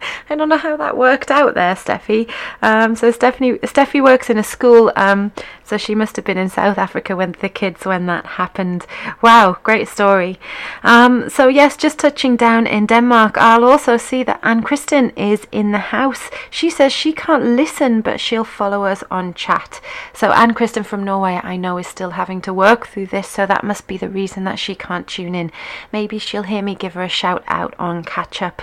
[0.30, 2.30] I don't know how that worked out there, Steffi.
[2.62, 5.32] Um, so Stephanie, Steffi works in a school, um,
[5.64, 8.86] so she must have been in South Africa with the kids when that happened.
[9.22, 10.38] Wow, great story.
[10.82, 15.46] Um, so yes, just touching down in Denmark, I'll also see that Anne Kristen is
[15.52, 16.30] in the house.
[16.50, 19.80] She says she can't listen, but she'll follow us on chat.
[20.12, 23.46] So Anne Kristen from Norway, I know, is still having to work through this, so
[23.46, 25.50] that must be the reason that she can't tune in.
[25.92, 28.62] Maybe she'll hear me give her a shout out on catch up.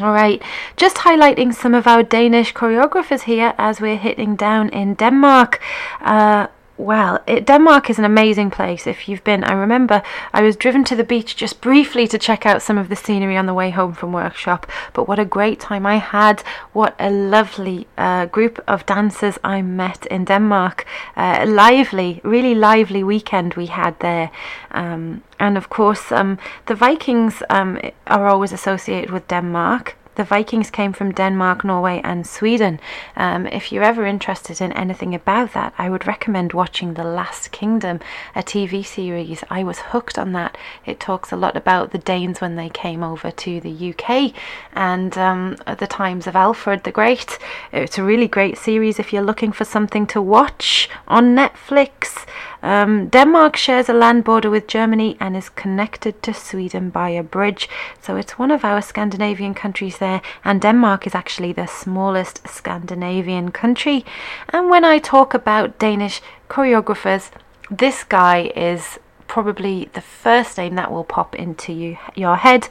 [0.00, 0.40] All right,
[0.76, 5.60] just highlighting some of our Danish choreographers here as we're hitting down in Denmark.
[6.00, 6.48] Uh,
[6.78, 8.86] well, it, Denmark is an amazing place.
[8.86, 10.00] If you've been, I remember
[10.32, 13.36] I was driven to the beach just briefly to check out some of the scenery
[13.36, 14.64] on the way home from workshop.
[14.92, 16.42] But what a great time I had!
[16.72, 20.86] What a lovely uh, group of dancers I met in Denmark.
[21.16, 24.30] Uh, lively, really lively weekend we had there.
[24.70, 29.96] Um, and of course, um, the Vikings um, are always associated with Denmark.
[30.18, 32.80] The Vikings came from Denmark, Norway, and Sweden.
[33.14, 37.52] Um, if you're ever interested in anything about that, I would recommend watching The Last
[37.52, 38.00] Kingdom,
[38.34, 39.44] a TV series.
[39.48, 40.58] I was hooked on that.
[40.84, 44.34] It talks a lot about the Danes when they came over to the UK
[44.72, 47.38] and um, the times of Alfred the Great.
[47.70, 52.26] It's a really great series if you're looking for something to watch on Netflix.
[52.62, 57.22] Um, Denmark shares a land border with Germany and is connected to Sweden by a
[57.22, 57.68] bridge.
[58.00, 63.50] So it's one of our Scandinavian countries there, and Denmark is actually the smallest Scandinavian
[63.50, 64.04] country.
[64.48, 67.30] And when I talk about Danish choreographers,
[67.70, 72.68] this guy is probably the first name that will pop into you, your head.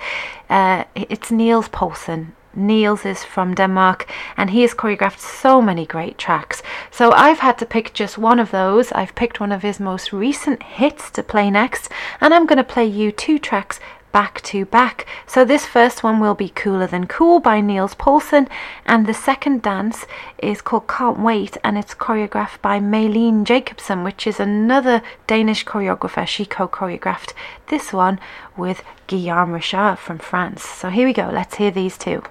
[0.50, 2.34] Uh, it's Niels Poulsen.
[2.58, 6.62] Niels is from Denmark and he has choreographed so many great tracks.
[6.92, 8.92] So I've had to pick just one of those.
[8.92, 11.90] I've picked one of his most recent hits to play next,
[12.20, 13.80] and I'm going to play you two tracks
[14.18, 15.06] back to back.
[15.28, 18.48] So this first one will be Cooler Than Cool by Niels Poulsen,
[18.84, 20.08] and the second dance
[20.40, 26.26] is called Can't Wait, and it's choreographed by Maylene Jacobson, which is another Danish choreographer.
[26.26, 27.34] She co-choreographed
[27.68, 28.20] this one
[28.58, 30.64] with Guillaume Richard from France.
[30.64, 31.30] So here we go.
[31.32, 32.24] Let's hear these two.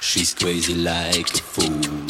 [0.00, 2.02] She's crazy like a fool.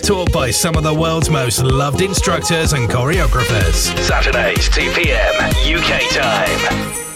[0.00, 3.96] taught by some of the world's most loved instructors and choreographers.
[3.98, 5.34] Saturdays, 2 p.m.
[5.64, 7.06] UK time.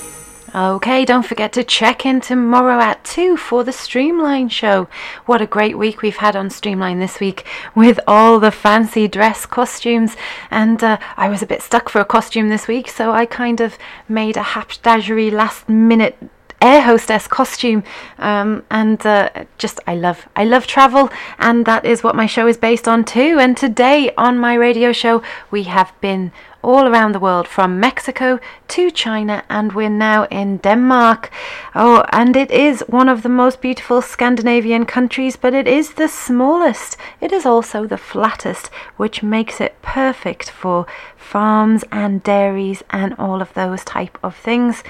[0.53, 4.89] Okay, don't forget to check in tomorrow at 2 for the Streamline show.
[5.27, 7.47] What a great week we've had on Streamline this week
[7.77, 10.17] with all the fancy dress costumes.
[10.51, 13.61] And uh, I was a bit stuck for a costume this week, so I kind
[13.61, 13.79] of
[14.09, 16.19] made a hapdagery last minute
[16.61, 17.83] air hostess costume.
[18.19, 22.47] Um, and uh, just, I love, I love travel, and that is what my show
[22.47, 23.39] is based on too.
[23.41, 26.33] And today on my radio show, we have been
[26.63, 28.39] all around the world from Mexico
[28.69, 31.31] to China, and we're now in Denmark.
[31.75, 36.09] Oh, and it is one of the most beautiful Scandinavian countries, but it is the
[36.09, 36.97] smallest.
[37.21, 38.69] It is also the flattest,
[38.99, 44.83] which makes it perfect for farms and dairies and all of those type of things.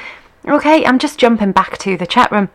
[0.48, 2.48] Okay, I'm just jumping back to the chat room.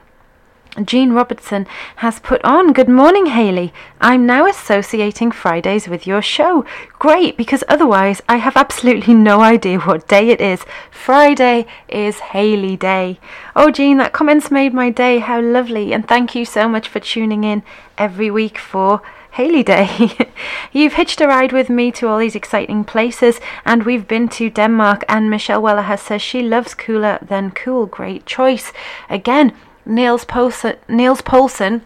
[0.83, 1.67] Jean Robertson
[1.97, 3.71] has put on, Good morning, Haley.
[4.01, 6.65] I'm now associating Fridays with your show.
[6.99, 10.65] Great, because otherwise I have absolutely no idea what day it is.
[10.91, 13.19] Friday is Haley Day.
[13.55, 15.19] Oh, Jean, that comment's made my day.
[15.19, 15.93] How lovely.
[15.93, 17.63] And thank you so much for tuning in
[17.97, 19.01] every week for
[19.35, 20.11] Haley Day.
[20.71, 24.49] You've hitched a ride with me to all these exciting places, and we've been to
[24.49, 25.03] Denmark.
[25.09, 27.85] And Michelle Weller has says she loves cooler than cool.
[27.85, 28.71] Great choice.
[29.09, 29.51] Again,
[29.85, 31.81] Niels Poulsen, Niels Poulsen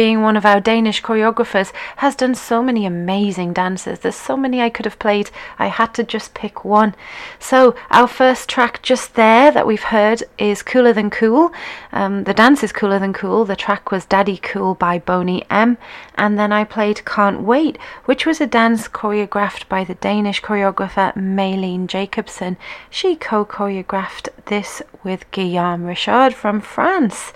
[0.00, 3.98] being one of our Danish choreographers, has done so many amazing dances.
[3.98, 5.30] There's so many I could have played.
[5.58, 6.94] I had to just pick one.
[7.38, 11.52] So, our first track just there that we've heard is Cooler Than Cool.
[11.92, 13.44] Um, the dance is Cooler Than Cool.
[13.44, 15.76] The track was Daddy Cool by Boney M.
[16.14, 21.14] And then I played Can't Wait, which was a dance choreographed by the Danish choreographer
[21.14, 22.56] Maylene Jacobson.
[22.88, 27.32] She co choreographed this with Guillaume Richard from France.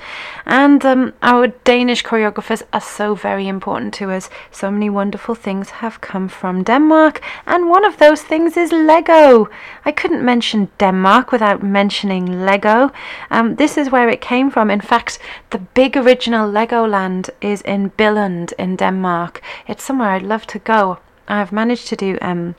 [0.47, 4.28] And um, our Danish choreographers are so very important to us.
[4.51, 9.49] So many wonderful things have come from Denmark, and one of those things is Lego.
[9.85, 12.91] I couldn't mention Denmark without mentioning Lego.
[13.31, 14.70] Um, this is where it came from.
[14.70, 15.19] In fact,
[15.51, 19.41] the big original Legoland is in Billund in Denmark.
[19.66, 20.99] It's somewhere I'd love to go.
[21.27, 22.55] I've managed to do um,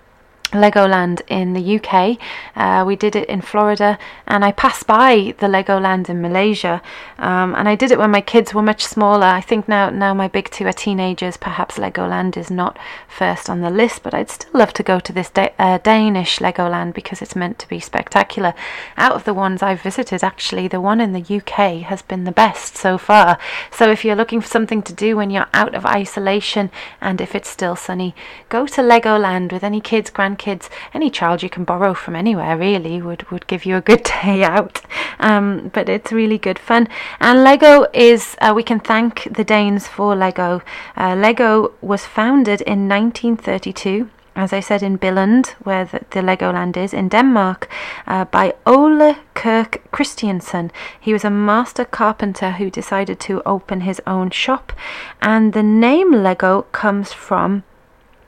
[0.51, 2.17] Legoland in the UK.
[2.55, 3.97] Uh, we did it in Florida,
[4.27, 6.81] and I passed by the Legoland in Malaysia.
[7.17, 9.25] Um, and I did it when my kids were much smaller.
[9.25, 11.37] I think now, now my big two are teenagers.
[11.37, 12.77] Perhaps Legoland is not
[13.07, 16.39] first on the list, but I'd still love to go to this da- uh, Danish
[16.39, 18.53] Legoland because it's meant to be spectacular.
[18.97, 22.31] Out of the ones I've visited, actually, the one in the UK has been the
[22.31, 23.37] best so far.
[23.71, 27.35] So if you're looking for something to do when you're out of isolation and if
[27.35, 28.15] it's still sunny,
[28.49, 30.44] go to Legoland with any kids, grandkids,
[30.93, 32.57] any child you can borrow from anywhere.
[32.57, 34.81] Really would would give you a good day out.
[35.19, 36.87] Um, but it's really good fun.
[37.19, 40.61] And Lego is uh, we can thank the Danes for Lego.
[40.97, 46.75] Uh, Lego was founded in 1932 as I said, in Billund, where the, the Legoland
[46.75, 47.69] is, in Denmark,
[48.05, 50.71] uh, by Ole Kirk Christiansen.
[50.99, 54.73] He was a master carpenter who decided to open his own shop,
[55.21, 57.63] and the name Lego comes from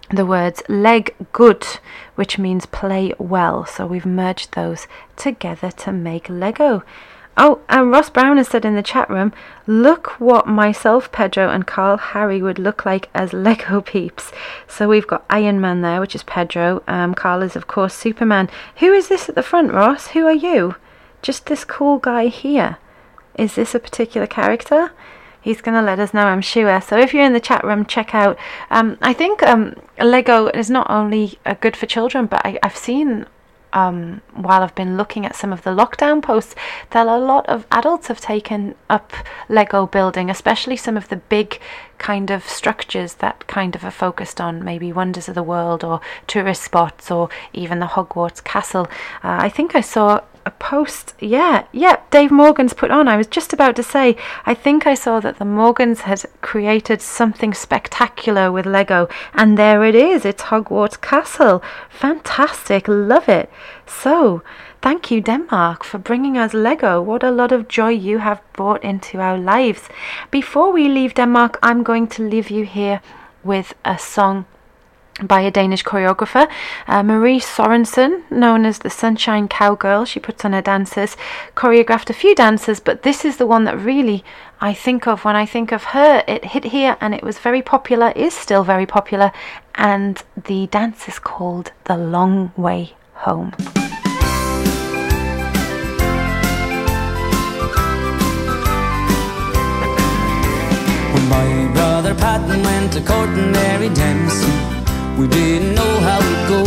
[0.09, 1.65] the words leg good,
[2.15, 3.65] which means play well.
[3.65, 6.83] So we've merged those together to make Lego.
[7.39, 9.31] Oh, and Ross Brown has said in the chat room,
[9.67, 14.31] look what myself, Pedro, and Carl Harry would look like as Lego peeps.
[14.67, 16.81] So we've got Iron Man there, which is Pedro.
[16.87, 18.49] Um, Carl is, of course, Superman.
[18.77, 20.07] Who is this at the front, Ross?
[20.07, 20.77] Who are you?
[21.21, 22.77] Just this cool guy here.
[23.37, 24.91] Is this a particular character?
[25.41, 26.81] He's going to let us know, I'm sure.
[26.81, 28.37] So if you're in the chat room, check out.
[28.69, 32.77] Um, I think um, Lego is not only uh, good for children, but I, I've
[32.77, 33.25] seen
[33.73, 36.55] um, while I've been looking at some of the lockdown posts,
[36.91, 39.13] that a lot of adults have taken up
[39.49, 41.59] Lego building, especially some of the big
[41.97, 45.99] kind of structures that kind of are focused on maybe wonders of the world or
[46.27, 48.87] tourist spots or even the Hogwarts castle.
[49.23, 51.13] Uh, I think I saw a post.
[51.19, 53.07] Yeah, yeah, Dave Morgan's put on.
[53.07, 54.15] I was just about to say,
[54.45, 59.83] I think I saw that the Morgans had created something spectacular with Lego, and there
[59.83, 60.25] it is.
[60.25, 61.61] It's Hogwarts Castle.
[61.89, 63.51] Fantastic, love it.
[63.85, 64.41] So,
[64.81, 67.01] thank you, Denmark, for bringing us Lego.
[67.01, 69.89] What a lot of joy you have brought into our lives.
[70.31, 73.01] Before we leave Denmark, I'm going to leave you here
[73.43, 74.45] with a song
[75.23, 76.49] by a Danish choreographer,
[76.87, 80.05] uh, Marie Sorensen, known as the Sunshine Cowgirl.
[80.05, 81.17] She puts on her dances,
[81.55, 84.23] choreographed a few dances, but this is the one that really
[84.61, 86.23] I think of when I think of her.
[86.27, 89.31] It hit here and it was very popular, is still very popular,
[89.75, 93.53] and the dance is called The Long Way Home.
[101.13, 104.76] When my brother Patton went to court and Mary Dempsey,
[105.17, 106.61] we didn't know how it'd go.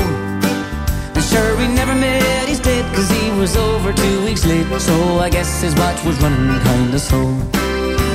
[1.14, 4.66] And sure, we never met his date, cause he was over two weeks late.
[4.81, 7.31] So I guess his watch was running kinda slow.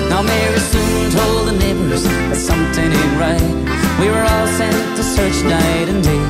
[0.09, 3.51] Now Mary soon told the neighbors that something ain't right.
[3.99, 6.23] We were all sent to search night and day.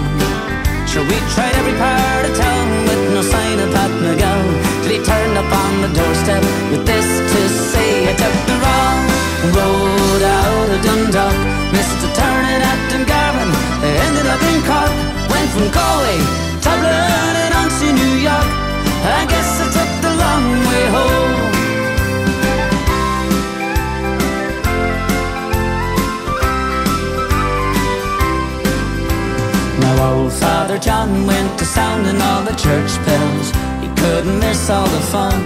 [0.90, 4.56] Sure, we tried every part of town with no sign of Pat McGowan.
[4.82, 7.42] Till he turned up on the doorstep with this to
[7.74, 9.02] say, I took the wrong
[9.58, 11.56] road out of Dundalk.
[12.06, 13.35] A turning at Dungarvan.
[14.06, 14.94] Ended up in Cork.
[15.30, 16.20] Went from Galway,
[16.66, 18.50] Dublin, and on to New York.
[19.06, 21.36] I guess I took the long way home.
[29.80, 33.52] Now old Father John went to sounding all the church bells.
[33.82, 35.38] He couldn't miss all the fun.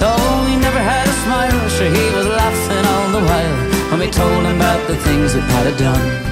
[0.00, 3.56] Though he never had a smile, sure he was laughing all the while
[3.90, 6.27] when we told him about the things Pat had done.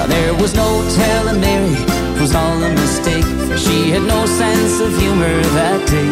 [0.00, 1.76] Now there was no telling Mary,
[2.16, 6.08] was all a mistake, for she had no sense of humor that day.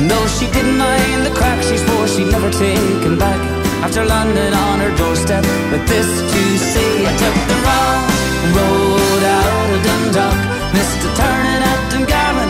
[0.00, 3.36] And though she didn't mind the crack, she swore she'd never take him back.
[3.84, 8.08] After London on her doorstep with this to say, I took the wrong
[8.56, 10.38] road out of Dundalk,
[10.72, 12.48] missed a turning at Dungarvan,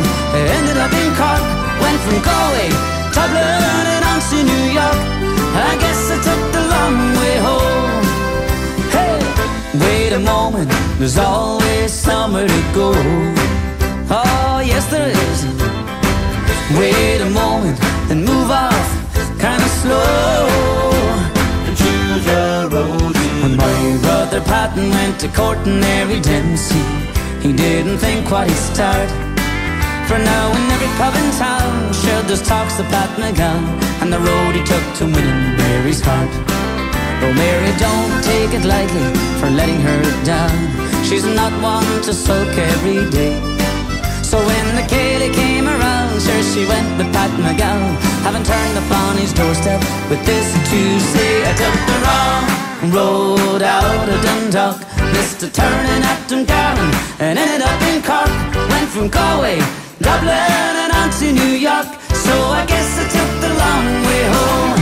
[0.55, 1.43] ended up in Cork,
[1.83, 2.71] went from Galway,
[3.11, 5.03] Dublin, and on to New York.
[5.67, 7.78] I guess I took the long way home.
[10.09, 12.93] Wait a moment, there's always somewhere to go.
[14.09, 15.45] Oh, yes, there is.
[16.79, 17.79] Wait a moment
[18.11, 18.89] and move off
[19.39, 20.49] kinda slow.
[21.67, 23.15] And choose a road.
[23.43, 26.87] When my brother Patton went to court in Mary Dempsey,
[27.43, 29.11] he didn't think what he'd start.
[30.09, 33.63] For now, in every pub in town, sure there's talks of Pat McGowan
[34.01, 36.33] and the road he took to winning Mary's heart.
[37.21, 39.09] Oh, Mary, don't take it lightly
[39.41, 40.55] for letting her down.
[41.05, 43.35] She's not one to sulk every day.
[44.23, 49.17] So when the ceili came around, sure she went with Pat McGowan, having turned upon
[49.17, 49.81] his doorstep
[50.11, 50.81] with this to
[51.13, 54.79] say, I took the wrong road out of Dundalk,
[55.13, 56.91] missed a turning at Dungarvan,
[57.21, 58.31] and ended up in Cork.
[58.71, 59.59] Went from Galway,
[59.99, 61.89] Dublin, and on to New York.
[62.13, 64.78] So I guess I took the long way home.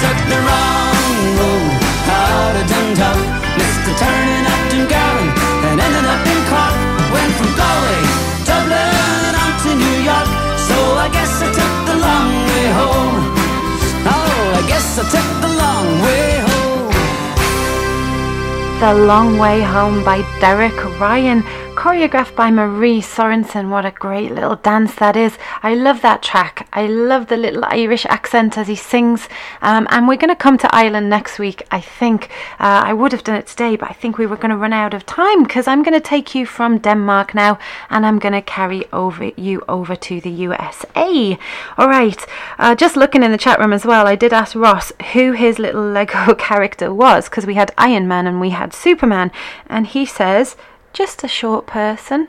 [0.00, 1.76] Took the wrong road
[2.08, 3.20] out of Dundalk,
[3.60, 5.28] missed Dungarvan,
[5.68, 6.74] and ended up in Cork.
[7.12, 8.00] Went from Galway,
[8.48, 10.28] Dublin, on to New York.
[10.56, 13.18] So I guess I took the long way home.
[14.08, 16.60] Oh, I guess I took the long way home.
[18.80, 21.44] The Long Way Home by Derek Ryan,
[21.80, 23.70] choreographed by Marie Sorensen.
[23.70, 25.38] What a great little dance that is.
[25.62, 26.68] I love that track.
[26.74, 29.30] I love the little Irish accent as he sings.
[29.62, 32.24] Um, and we're going to come to Ireland next week, I think.
[32.58, 34.74] Uh, I would have done it today, but I think we were going to run
[34.74, 37.58] out of time because I'm going to take you from Denmark now
[37.88, 41.38] and I'm going to carry over you over to the USA.
[41.78, 42.26] All right.
[42.58, 45.58] Uh, just looking in the chat room as well, I did ask Ross who his
[45.58, 49.32] little Lego character was because we had Iron Man and we had Superman.
[49.66, 50.56] And he says,
[50.92, 52.28] just a short person.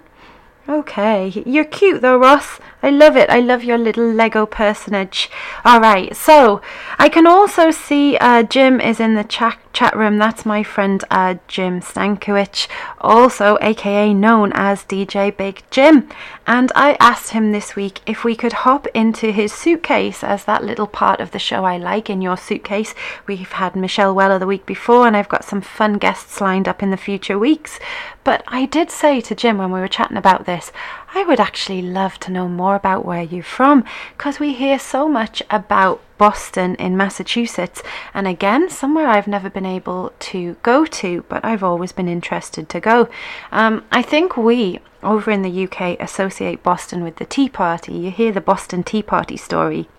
[0.69, 2.59] Okay, you're cute though, Ross.
[2.83, 3.29] I love it.
[3.29, 5.29] I love your little Lego personage.
[5.65, 6.61] All right, so
[6.99, 10.17] I can also see uh, Jim is in the chat chat room.
[10.17, 12.67] That's my friend uh, Jim Stankiewicz,
[12.99, 16.07] also aka known as DJ Big Jim.
[16.53, 20.65] And I asked him this week if we could hop into his suitcase as that
[20.65, 22.93] little part of the show I like in your suitcase.
[23.25, 26.83] We've had Michelle Weller the week before, and I've got some fun guests lined up
[26.83, 27.79] in the future weeks.
[28.25, 30.73] But I did say to Jim when we were chatting about this,
[31.13, 33.83] I would actually love to know more about where you're from
[34.15, 37.83] because we hear so much about Boston in Massachusetts,
[38.13, 42.69] and again, somewhere I've never been able to go to, but I've always been interested
[42.69, 43.09] to go.
[43.51, 47.93] Um, I think we over in the UK associate Boston with the Tea Party.
[47.93, 49.89] You hear the Boston Tea Party story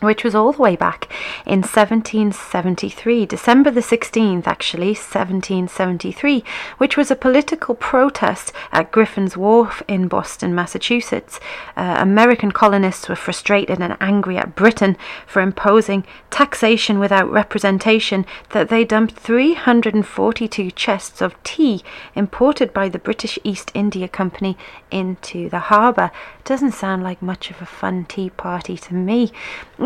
[0.00, 1.08] which was all the way back
[1.46, 6.44] in 1773, December the 16th, actually, 1773,
[6.78, 11.40] which was a political protest at Griffin's Wharf in Boston, Massachusetts.
[11.76, 14.96] Uh, American colonists were frustrated and angry at Britain
[15.26, 21.82] for imposing taxation without representation that they dumped 342 chests of tea
[22.14, 24.56] imported by the British East India Company
[24.90, 26.10] into the harbour.
[26.44, 29.32] Doesn't sound like much of a fun tea party to me.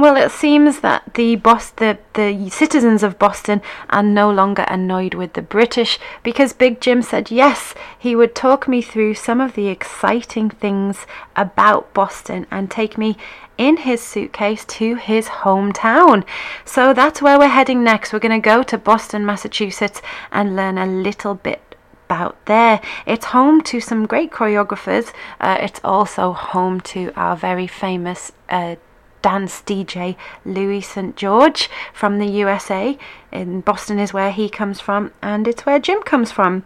[0.02, 5.14] Well, it seems that the Bos- the, the citizens of Boston are no longer annoyed
[5.14, 9.54] with the British because Big Jim said yes, he would talk me through some of
[9.54, 11.06] the exciting things
[11.36, 13.16] about Boston and take me
[13.56, 16.24] in his suitcase to his hometown.
[16.64, 18.12] So that's where we're heading next.
[18.12, 20.02] We're going to go to Boston, Massachusetts
[20.32, 21.76] and learn a little bit
[22.08, 22.80] about there.
[23.06, 25.12] It's home to some great choreographers.
[25.40, 28.74] Uh, it's also home to our very famous uh,
[29.22, 31.16] dance DJ Louis St.
[31.16, 32.98] George from the USA.
[33.30, 36.64] In Boston is where he comes from, and it's where Jim comes from.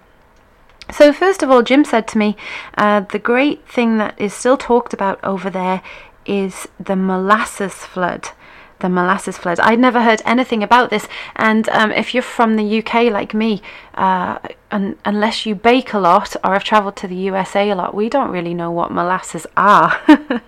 [0.90, 2.36] So, first of all, Jim said to me,
[2.76, 5.82] uh, the great thing that is still talked about over there
[6.24, 8.30] is the molasses flood.
[8.78, 9.58] The molasses flood.
[9.60, 13.62] I'd never heard anything about this, and um, if you're from the UK like me,
[13.94, 14.38] uh,
[14.70, 18.08] un- unless you bake a lot or have travelled to the USA a lot, we
[18.08, 20.00] don't really know what molasses are.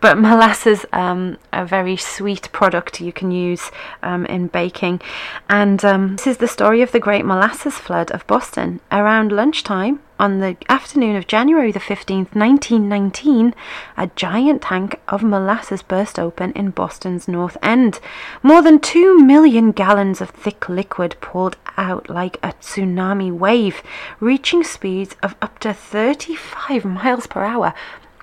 [0.00, 3.70] but molasses, um, a very sweet product you can use
[4.02, 5.00] um, in baking.
[5.48, 8.80] And um, this is the story of the Great Molasses Flood of Boston.
[8.90, 13.54] Around lunchtime on the afternoon of January the 15th, 1919,
[13.96, 17.98] a giant tank of molasses burst open in Boston's North End.
[18.42, 23.53] More than 2 million gallons of thick liquid poured out like a tsunami wave,
[24.20, 27.72] reaching speeds of up to 35 miles per hour.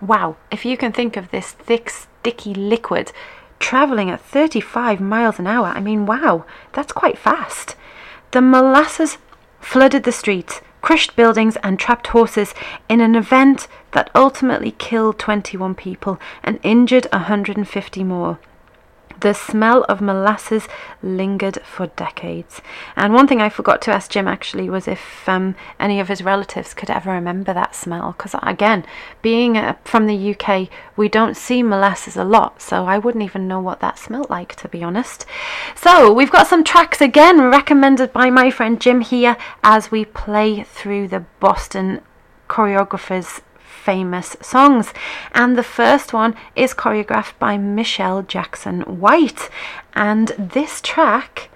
[0.02, 3.12] Wow, if you can think of this thick, sticky liquid
[3.60, 7.76] travelling at 35 miles an hour, I mean, wow, that's quite fast.
[8.32, 9.18] The molasses
[9.62, 12.54] flooded the streets, crushed buildings, and trapped horses
[12.90, 18.40] in an event that ultimately killed 21 people and injured 150 more.
[19.22, 20.68] The smell of molasses
[21.04, 22.62] lingered for decades.
[22.96, 26.24] And one thing I forgot to ask Jim actually was if um, any of his
[26.24, 28.14] relatives could ever remember that smell.
[28.18, 28.84] Because again,
[29.22, 33.48] being uh, from the UK, we don't see molasses a lot, so I wouldn't even
[33.48, 35.26] know what that smelled like, to be honest.
[35.76, 40.64] So we've got some tracks again recommended by my friend Jim here as we play
[40.64, 42.02] through the Boston
[42.50, 43.42] choreographers
[43.84, 44.94] famous songs.
[45.34, 49.50] And the first one is choreographed by Michelle Jackson White.
[49.94, 51.50] And this track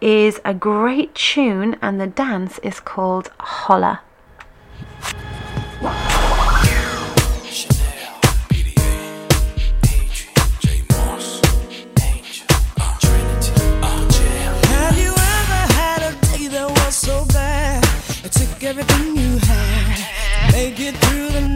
[0.00, 4.00] is a great tune, and the dance is called Holla.
[18.66, 19.75] Have everything you to
[20.56, 21.55] make it through the night.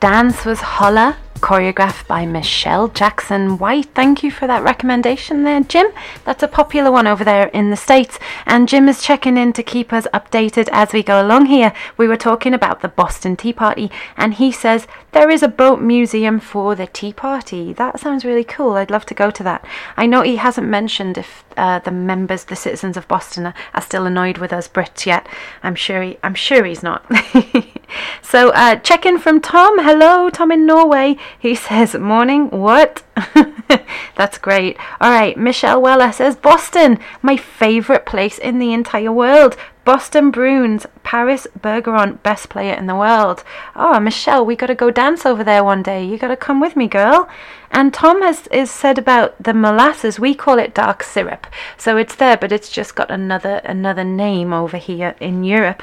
[0.00, 3.88] Dance was Holla, choreographed by Michelle Jackson White.
[3.94, 5.88] Thank you for that recommendation there, Jim.
[6.24, 8.18] That's a popular one over there in the States.
[8.46, 11.74] And Jim is checking in to keep us updated as we go along here.
[11.98, 15.80] We were talking about the Boston Tea Party, and he says there is a boat
[15.80, 17.72] museum for the Tea Party.
[17.72, 18.74] That sounds really cool.
[18.74, 19.64] I'd love to go to that.
[19.96, 23.80] I know he hasn't mentioned if uh, the members, the citizens of Boston, are, are
[23.80, 25.28] still annoyed with us Brits yet.
[25.62, 27.04] I'm sure he, I'm sure he's not.
[28.22, 29.78] so uh, check in from Tom.
[29.78, 31.16] Hello, Tom in Norway.
[31.38, 32.50] He says, "Morning.
[32.50, 33.02] What?"
[34.16, 34.76] That's great.
[35.00, 39.56] All right, Michelle Weller says Boston, my favorite place in the entire world.
[39.90, 43.42] Boston Bruins, Patrice Bergeron, best player in the world.
[43.74, 46.06] Oh, Michelle, we got to go dance over there one day.
[46.06, 47.28] You got to come with me, girl.
[47.72, 50.20] And Tom has is said about the molasses.
[50.20, 54.52] We call it dark syrup, so it's there, but it's just got another another name
[54.52, 55.82] over here in Europe.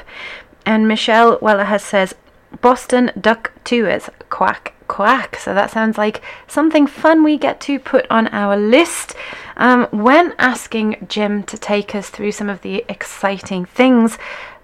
[0.64, 2.14] And Michelle Weller has says
[2.62, 5.36] Boston Duck Tours, quack quack.
[5.36, 9.14] So that sounds like something fun we get to put on our list.
[9.56, 14.18] Um, when asking Jim to take us through some of the exciting things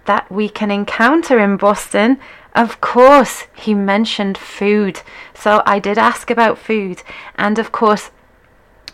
[0.07, 2.19] that we can encounter in Boston,
[2.55, 5.01] of course, he mentioned food.
[5.35, 7.03] So I did ask about food,
[7.37, 8.11] and of course,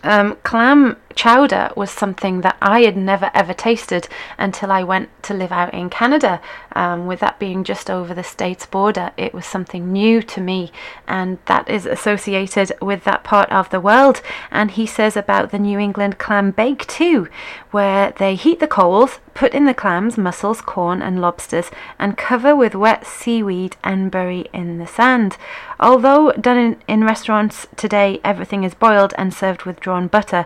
[0.03, 4.07] um, clam chowder was something that I had never ever tasted
[4.37, 6.41] until I went to live out in Canada.
[6.73, 10.71] Um, with that being just over the states border, it was something new to me,
[11.07, 14.21] and that is associated with that part of the world.
[14.49, 17.27] And he says about the New England clam bake too,
[17.71, 22.55] where they heat the coals, put in the clams, mussels, corn, and lobsters, and cover
[22.55, 25.37] with wet seaweed and bury in the sand.
[25.79, 30.45] Although done in, in restaurants today, everything is boiled and served with drawn butter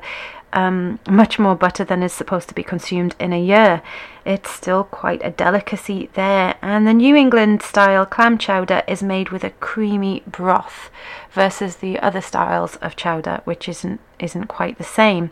[0.56, 3.82] um, much more butter than is supposed to be consumed in a year.
[4.26, 6.56] It's still quite a delicacy there.
[6.62, 10.90] And the New England style clam chowder is made with a creamy broth
[11.32, 15.32] versus the other styles of chowder, which isn't isn't quite the same.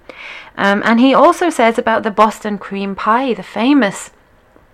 [0.57, 4.11] Um, and he also says about the Boston cream pie, the famous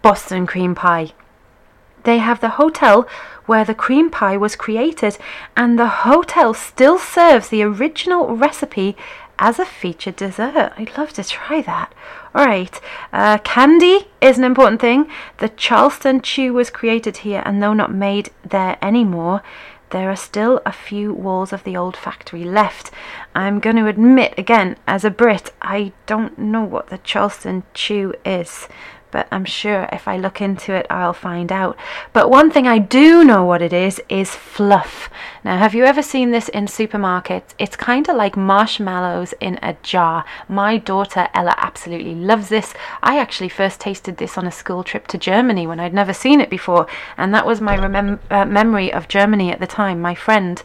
[0.01, 1.13] Boston cream pie.
[2.03, 3.07] They have the hotel
[3.45, 5.17] where the cream pie was created,
[5.55, 8.97] and the hotel still serves the original recipe
[9.39, 10.73] as a featured dessert.
[10.77, 11.93] I'd love to try that.
[12.35, 12.79] All right,
[13.11, 15.09] uh, candy is an important thing.
[15.37, 19.41] The Charleston Chew was created here, and though not made there anymore,
[19.89, 22.91] there are still a few walls of the old factory left.
[23.33, 28.13] I'm going to admit, again, as a Brit, I don't know what the Charleston Chew
[28.23, 28.67] is
[29.11, 31.77] but I'm sure if I look into it, I'll find out.
[32.13, 35.09] But one thing I do know what it is is fluff.
[35.43, 37.53] Now, have you ever seen this in supermarkets?
[37.57, 40.25] It's kind of like marshmallows in a jar.
[40.47, 42.73] My daughter Ella absolutely loves this.
[43.01, 46.41] I actually first tasted this on a school trip to Germany when I'd never seen
[46.41, 46.87] it before,
[47.17, 50.01] and that was my remem- uh, memory of Germany at the time.
[50.01, 50.61] My friend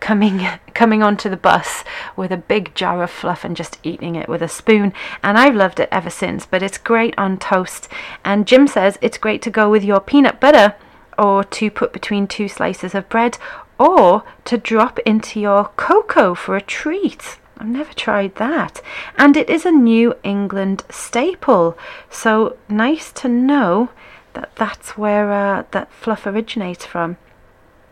[0.00, 1.84] coming coming onto the bus
[2.16, 4.92] with a big jar of fluff and just eating it with a spoon,
[5.22, 6.46] and I've loved it ever since.
[6.46, 7.85] But it's great on toast,
[8.24, 10.74] and Jim says it's great to go with your peanut butter
[11.18, 13.38] or to put between two slices of bread
[13.78, 17.38] or to drop into your cocoa for a treat.
[17.58, 18.82] I've never tried that.
[19.16, 21.76] And it is a New England staple.
[22.10, 23.90] So nice to know
[24.34, 27.16] that that's where uh, that fluff originates from.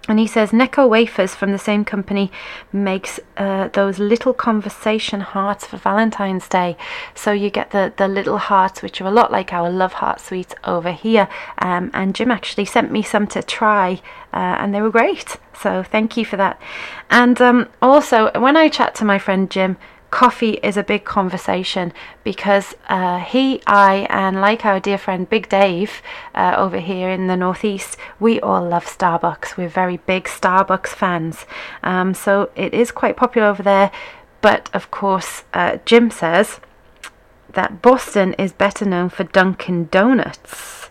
[0.07, 2.31] And he says Necco Wafers from the same company
[2.73, 6.77] makes uh, those little conversation hearts for Valentine's Day.
[7.15, 10.21] So you get the, the little hearts, which are a lot like our Love Heart
[10.21, 11.27] sweets over here.
[11.59, 14.03] Um, and Jim actually sent me some to try,
[14.33, 15.39] uh, and they were great.
[15.59, 16.61] So thank you for that.
[17.11, 19.79] And um, also, when I chat to my friend Jim,
[20.15, 21.93] coffee is a big conversation
[22.23, 26.03] because uh, he, I, and like our dear friend Big Dave
[26.36, 29.57] uh, over here in the Northeast, we all love Starbucks.
[29.57, 31.47] We're very big Starbucks fans.
[31.82, 33.91] Um, so it is quite popular over there.
[34.41, 36.61] But of course, uh, Jim says
[37.53, 40.91] that Boston is better known for Dunkin' Donuts.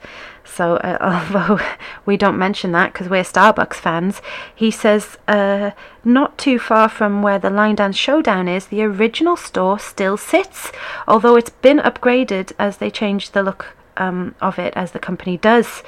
[0.53, 0.97] So, uh,
[1.33, 1.59] although
[2.05, 4.21] we don't mention that because we're Starbucks fans,
[4.53, 5.71] he says uh,
[6.03, 10.71] not too far from where the Line Dance Showdown is, the original store still sits,
[11.07, 15.37] although it's been upgraded as they change the look um, of it as the company
[15.37, 15.83] does.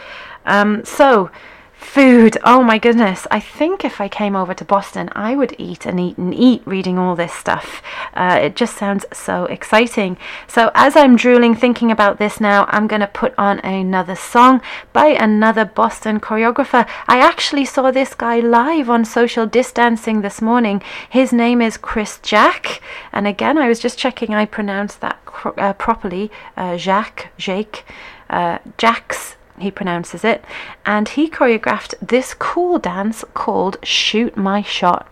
[0.46, 1.30] Um, so,
[1.78, 2.38] Food.
[2.44, 3.28] Oh my goodness.
[3.32, 6.62] I think if I came over to Boston, I would eat and eat and eat
[6.66, 7.82] reading all this stuff.
[8.14, 10.18] Uh, it just sounds so exciting.
[10.48, 14.62] So, as I'm drooling thinking about this now, I'm going to put on another song
[14.94, 16.88] by another Boston choreographer.
[17.08, 20.82] I actually saw this guy live on social distancing this morning.
[21.10, 22.82] His name is Chris Jack.
[23.12, 25.20] And again, I was just checking I pronounced that
[25.58, 26.32] uh, properly.
[26.56, 27.86] Uh, Jacques, Jake,
[28.30, 30.44] uh, Jax he pronounces it,
[30.86, 35.08] and he choreographed this cool dance called Shoot My Shot.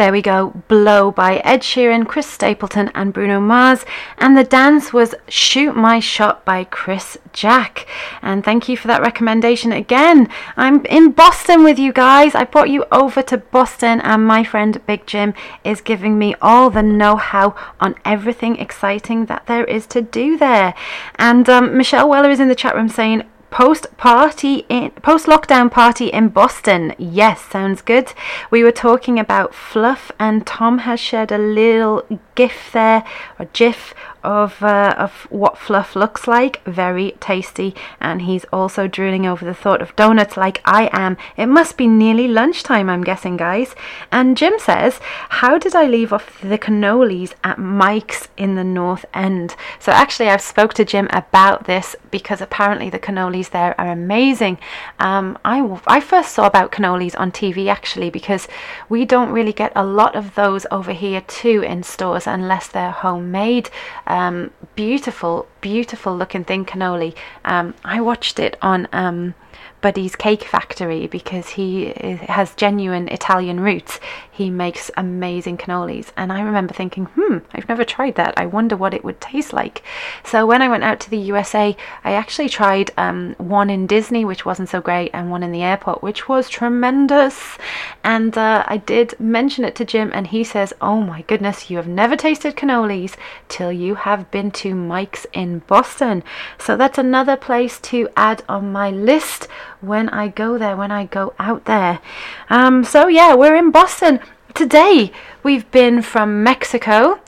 [0.00, 3.84] There we go, Blow by Ed Sheeran, Chris Stapleton, and Bruno Mars.
[4.16, 7.86] And the dance was Shoot My Shot by Chris Jack.
[8.22, 10.30] And thank you for that recommendation again.
[10.56, 12.34] I'm in Boston with you guys.
[12.34, 16.70] I brought you over to Boston, and my friend Big Jim is giving me all
[16.70, 20.72] the know how on everything exciting that there is to do there.
[21.16, 25.70] And um, Michelle Weller is in the chat room saying, post party in post lockdown
[25.70, 26.94] party in Boston.
[26.98, 28.12] Yes, sounds good.
[28.50, 32.04] We were talking about fluff, and Tom has shared a little
[32.34, 33.04] gif there
[33.38, 36.62] or gif of uh, of what fluff looks like.
[36.64, 41.16] Very tasty, and he's also drooling over the thought of donuts like I am.
[41.36, 43.74] It must be nearly lunchtime, I'm guessing, guys.
[44.10, 45.00] And Jim says,
[45.40, 50.28] "How did I leave off the cannolis at Mike's in the North End?" So actually,
[50.28, 54.58] I've spoke to Jim about this because apparently the cannolis there are amazing.
[54.98, 58.48] Um, I I first saw about cannolis on TV actually because
[58.88, 62.90] we don't really get a lot of those over here too in stores unless they're
[62.90, 63.70] homemade.
[64.10, 67.14] Um, beautiful, beautiful looking thing cannoli.
[67.44, 69.34] Um, I watched it on um,
[69.80, 71.86] Buddy's Cake Factory because he
[72.28, 73.98] has genuine Italian roots.
[74.30, 78.34] He makes amazing cannolis, and I remember thinking, hmm, I've never tried that.
[78.36, 79.82] I wonder what it would taste like.
[80.24, 84.24] So when I went out to the USA, I actually tried um, one in Disney,
[84.24, 87.58] which wasn't so great, and one in the airport, which was tremendous.
[88.02, 91.76] And uh, I did mention it to Jim, and he says, "Oh my goodness, you
[91.76, 93.16] have never tasted cannolis
[93.48, 96.22] till you have been to Mike's in Boston."
[96.58, 99.48] So that's another place to add on my list
[99.80, 102.00] when I go there, when I go out there.
[102.48, 104.20] Um, so yeah, we're in Boston
[104.54, 105.12] today.
[105.42, 107.20] We've been from Mexico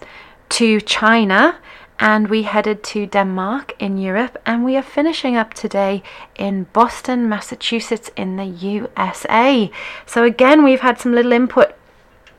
[0.51, 1.59] to China
[1.99, 6.03] and we headed to Denmark in Europe and we are finishing up today
[6.37, 9.71] in Boston, Massachusetts in the USA.
[10.05, 11.75] So again, we've had some little input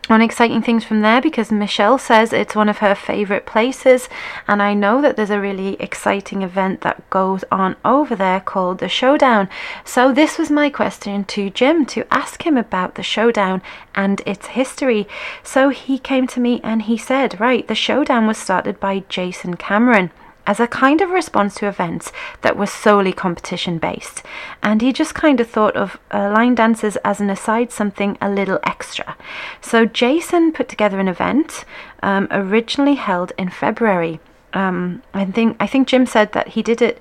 [0.09, 4.09] on exciting things from there because Michelle says it's one of her favorite places
[4.47, 8.79] and I know that there's a really exciting event that goes on over there called
[8.79, 9.47] the Showdown.
[9.85, 13.61] So this was my question to Jim to ask him about the Showdown
[13.95, 15.07] and its history.
[15.41, 19.55] So he came to me and he said, "Right, the Showdown was started by Jason
[19.55, 20.11] Cameron."
[20.45, 22.11] As a kind of response to events
[22.41, 24.23] that were solely competition based.
[24.61, 28.29] And he just kind of thought of uh, line dances as an aside, something a
[28.29, 29.15] little extra.
[29.61, 31.65] So Jason put together an event
[32.01, 34.19] um, originally held in February.
[34.53, 36.99] Um, I think I think Jim said that he did it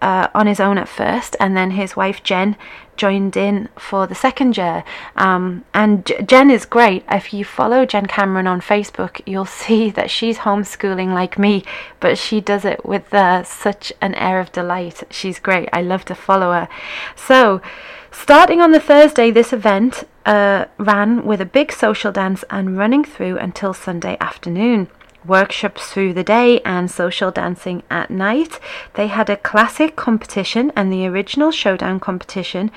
[0.00, 2.56] uh, on his own at first, and then his wife Jen
[2.96, 4.84] joined in for the second year.
[5.16, 7.04] Um, and J- Jen is great.
[7.10, 11.64] If you follow Jen Cameron on Facebook, you'll see that she's homeschooling like me,
[11.98, 15.02] but she does it with uh, such an air of delight.
[15.10, 15.68] She's great.
[15.72, 16.68] I love to follow her.
[17.16, 17.62] So,
[18.10, 23.04] starting on the Thursday, this event uh, ran with a big social dance and running
[23.04, 24.88] through until Sunday afternoon
[25.24, 28.58] workshops through the day and social dancing at night.
[28.94, 32.70] They had a classic competition and the original showdown competition,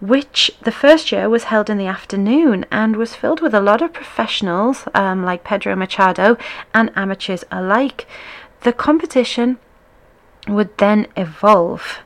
[0.00, 3.82] which the first year was held in the afternoon and was filled with a lot
[3.82, 6.36] of professionals um, like Pedro Machado
[6.72, 8.06] and amateurs alike.
[8.62, 9.58] The competition
[10.46, 11.98] would then evolve.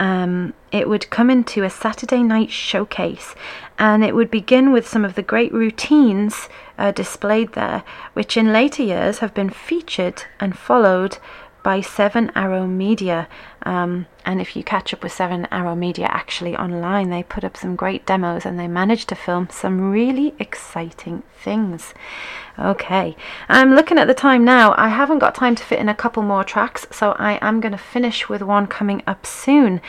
[0.00, 3.34] Um, it would come into a Saturday night showcase
[3.78, 6.48] and it would begin with some of the great routines
[6.78, 11.18] uh, displayed there, which in later years have been featured and followed
[11.62, 13.28] by Seven Arrow Media.
[13.62, 17.56] Um, and if you catch up with Seven Arrow Media actually online, they put up
[17.56, 21.94] some great demos and they managed to film some really exciting things.
[22.58, 23.16] Okay,
[23.48, 24.74] I'm looking at the time now.
[24.76, 27.72] I haven't got time to fit in a couple more tracks, so I am going
[27.72, 29.80] to finish with one coming up soon.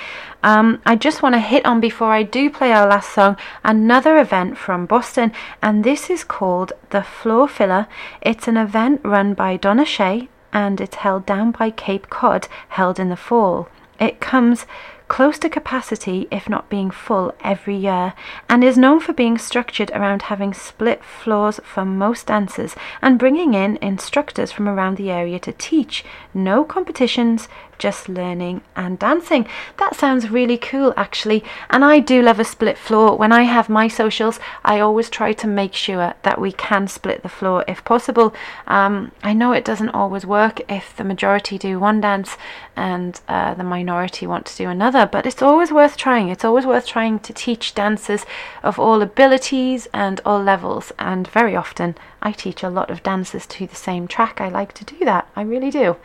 [0.44, 4.18] Um, I just want to hit on before I do play our last song another
[4.18, 7.88] event from Boston, and this is called the Floor Filler.
[8.22, 13.00] It's an event run by Donna Shea and it's held down by Cape Cod, held
[13.00, 13.70] in the fall.
[14.00, 14.66] It comes
[15.12, 18.14] close to capacity, if not being full, every year,
[18.48, 23.54] and is known for being structured around having split floors for most dancers and bringing
[23.54, 26.06] in instructors from around the area to teach.
[26.34, 27.50] No competitions,
[27.82, 29.48] just learning and dancing.
[29.78, 31.44] That sounds really cool, actually.
[31.72, 33.18] And I do love a split floor.
[33.18, 37.24] When I have my socials, I always try to make sure that we can split
[37.24, 38.34] the floor if possible.
[38.68, 42.38] Um, I know it doesn't always work if the majority do one dance
[42.76, 46.30] and uh, the minority want to do another, but it's always worth trying.
[46.30, 48.26] It's always worth trying to teach dancers
[48.62, 50.92] of all abilities and all levels.
[51.00, 54.40] And very often, I teach a lot of dancers to the same track.
[54.40, 55.28] I like to do that.
[55.36, 55.98] I really do.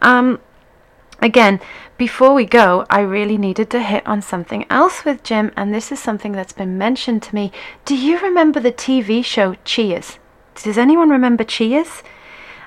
[0.00, 0.40] Um,
[1.22, 1.60] Again,
[1.98, 5.92] before we go, I really needed to hit on something else with Jim, and this
[5.92, 7.52] is something that's been mentioned to me.
[7.84, 10.18] Do you remember the TV show Cheers?
[10.54, 12.02] Does anyone remember Cheers?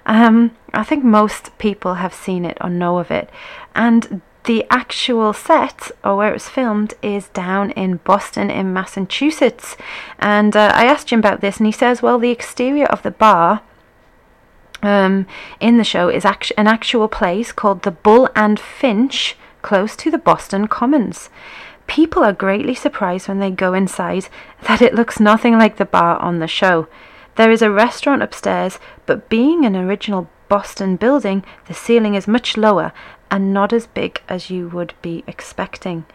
[0.05, 3.29] Um, I think most people have seen it or know of it.
[3.73, 9.77] And the actual set, or where it was filmed, is down in Boston, in Massachusetts.
[10.19, 13.11] And uh, I asked Jim about this, and he says, well, the exterior of the
[13.11, 13.61] bar
[14.83, 15.25] um,
[15.59, 20.17] in the show is an actual place called the Bull and Finch, close to the
[20.17, 21.29] Boston Commons.
[21.87, 24.27] People are greatly surprised when they go inside
[24.63, 26.87] that it looks nothing like the bar on the show.
[27.35, 32.57] There is a restaurant upstairs, but being an original Boston building, the ceiling is much
[32.57, 32.93] lower
[33.31, 36.05] and not as big as you would be expecting.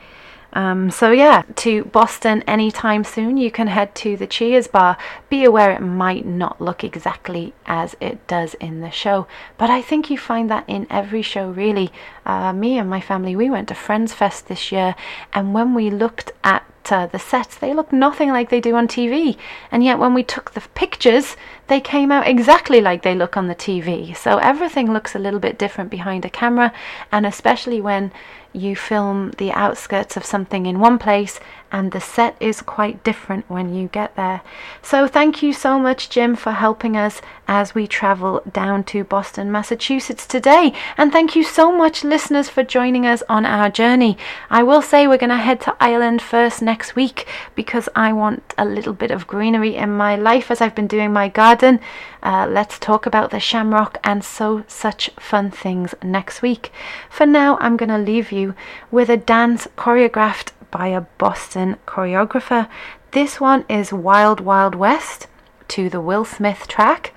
[0.53, 4.97] Um, so yeah, to Boston anytime soon, you can head to the Cheers bar.
[5.29, 9.27] Be aware it might not look exactly as it does in the show,
[9.59, 11.91] but I think you find that in every show really.
[12.25, 14.95] Uh, me and my family, we went to Friends Fest this year,
[15.33, 18.89] and when we looked at uh, the sets, they look nothing like they do on
[18.89, 19.37] TV.
[19.70, 23.49] And yet, when we took the pictures, they came out exactly like they look on
[23.49, 24.16] the TV.
[24.16, 26.73] So everything looks a little bit different behind a camera,
[27.12, 28.12] and especially when
[28.53, 33.49] you film the outskirts of something in one place and the set is quite different
[33.49, 34.43] when you get there.
[34.82, 39.51] So, thank you so much, Jim, for helping us as we travel down to Boston,
[39.51, 40.73] Massachusetts today.
[40.97, 44.19] And thank you so much, listeners, for joining us on our journey.
[44.51, 48.55] I will say we're going to head to Ireland first next week because I want
[48.59, 51.81] a little bit of greenery in my life as I've been doing my garden.
[52.23, 56.73] Uh, let's talk about the shamrock and so such fun things next week.
[57.09, 58.55] For now, I'm going to leave you
[58.90, 62.69] with a dance choreographed by a Boston choreographer.
[63.12, 65.27] This one is Wild Wild West
[65.69, 67.15] to the Will Smith track.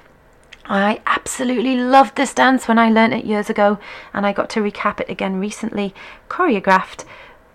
[0.65, 3.77] I absolutely loved this dance when I learnt it years ago,
[4.13, 5.93] and I got to recap it again recently,
[6.29, 7.03] choreographed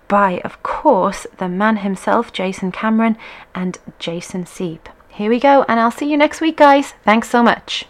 [0.08, 3.16] by, of course, the man himself, Jason Cameron,
[3.54, 4.80] and Jason Sieb.
[5.08, 6.92] Here we go, and I'll see you next week, guys.
[7.04, 7.86] Thanks so much.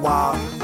[0.00, 0.59] Wild.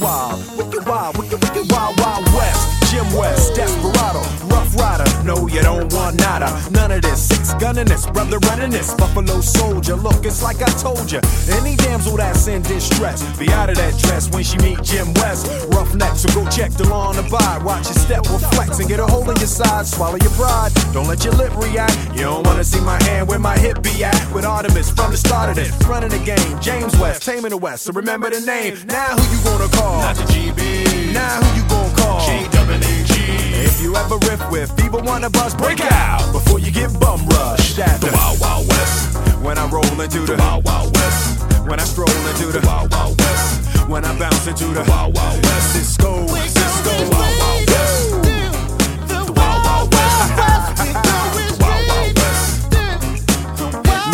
[0.00, 0.58] Wild.
[0.58, 1.16] Wicked wild.
[1.18, 2.73] Wicked wicked wild wild west.
[2.94, 5.04] Jim West, Desperado, Rough Rider.
[5.24, 6.46] No, you don't want nada.
[6.70, 7.26] None of this.
[7.26, 8.94] Six gunning this, brother running this.
[8.94, 9.96] Buffalo soldier.
[9.96, 11.18] Look, it's like I told you.
[11.50, 15.50] Any damsel that's in distress, be out of that dress when she meet Jim West.
[15.70, 17.64] Rough neck, so go check the law on the abide.
[17.64, 19.86] Watch your step or flex and get a hold of your side.
[19.88, 20.70] Swallow your pride.
[20.92, 21.98] Don't let your lip react.
[22.14, 24.14] You don't wanna see my hand where my hip be at.
[24.32, 25.72] With Artemus from the start of this.
[25.88, 26.60] Running the game.
[26.60, 27.82] James West, taming the West.
[27.82, 28.78] So remember the name.
[28.86, 29.98] Now who you gonna call?
[29.98, 31.12] Not the GB.
[31.12, 32.53] Now who you gonna call?
[32.70, 34.70] If you ever riff with
[35.04, 39.16] one of us, break out before you get bum rushed at the Wild Wild West.
[39.42, 41.42] When I roll into the Wild Wild West.
[41.68, 43.88] When I stroll into the Wild Wild West.
[43.88, 45.76] When I bounce into the Wild Wild West.
[45.76, 48.10] Sisqo, Sisqo, Wild Wild West.
[49.08, 50.20] The Wild Wild West.
[50.78, 52.72] The Wild Wild West.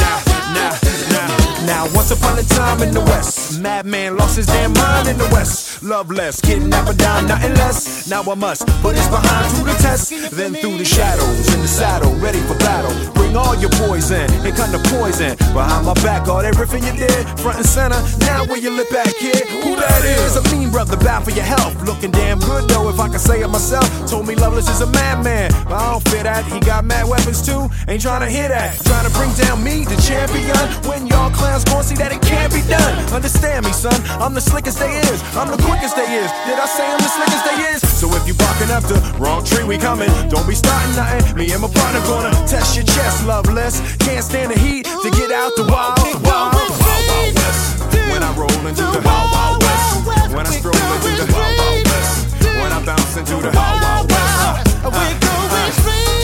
[0.03, 0.19] Now,
[0.57, 0.71] now,
[1.15, 1.29] now,
[1.67, 5.29] now, once upon a time in the West, madman lost his damn mind in the
[5.33, 5.83] West.
[5.83, 8.09] Love less, kidnapper down, nothing less.
[8.09, 10.11] Now I must put his behind to the test.
[10.31, 12.93] Then through the shadows, in the saddle, ready for battle.
[13.15, 15.37] Bring all your poison, here come the poison.
[15.53, 17.99] Behind my back, all everything you did, front and center.
[18.21, 19.49] Now where you lip back, kid?
[19.65, 20.37] Who that is?
[20.37, 21.75] A mean brother, bad for your health.
[21.83, 23.89] Looking damn good though, if I can say it myself.
[24.09, 26.45] Told me Loveless is a madman, but I don't fit that.
[26.53, 28.77] He got mad weapons too, ain't trying to hear that.
[28.85, 30.57] Trying to bring down me, the champion.
[30.89, 32.95] When y'all clowns gon' see that it can't be done.
[33.13, 35.23] Understand me, son, I'm the slickest they is.
[35.37, 36.31] I'm the quickest they is.
[36.45, 37.81] Did I say I'm the slickest they is?
[38.01, 40.11] So if you barking up the wrong tree, we coming.
[40.29, 41.37] Don't be starting nothing.
[41.37, 43.81] Me and my partner gonna test your chest, loveless.
[43.99, 47.81] Can't stand the heat to get out the wild, wild, wild, west.
[48.13, 50.35] When I roll into the wild, wild west.
[50.35, 52.45] When I stroll into the wild, wild west.
[52.45, 54.71] When I bounce into the wild, west.
[54.85, 56.20] We're going straight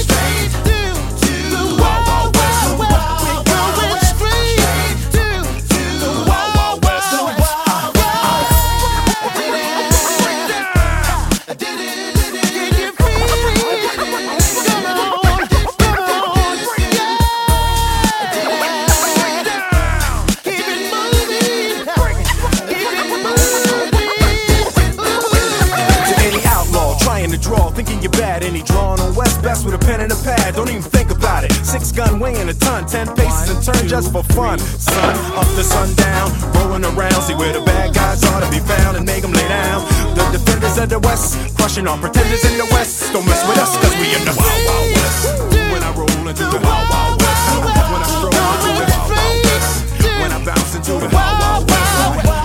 [29.47, 31.52] Best with a pen and a pad, don't even think about it.
[31.62, 34.59] Six gun weighing a ton, ten paces and turn just for fun.
[34.59, 38.97] Sun up to sundown, rolling around, see where the bad guys are to be found
[38.97, 39.86] and make them lay down.
[40.18, 43.12] The defenders of the West, crushing all pretenders in the West.
[43.12, 45.23] Don't mess with us, cause we in the Wild Wild West.
[45.70, 49.39] When I roll into the Wild Wild West, when I stroll into the Wild Wild
[49.47, 49.70] West,
[50.02, 52.35] when I bounce into the Wild Wild West.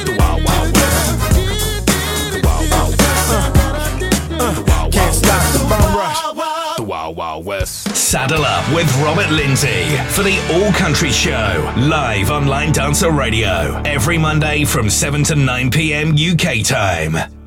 [0.04, 1.22] The wild, wild west.
[2.34, 3.32] The wild, wild west.
[4.92, 6.76] Can't stop the bum rush.
[6.76, 7.96] The wild, wild west.
[7.96, 14.18] Saddle up with Robert Lindsay for the All Country Show, live online Dancer Radio, every
[14.18, 16.14] Monday from 7 to 9 p.m.
[16.14, 17.41] UK time.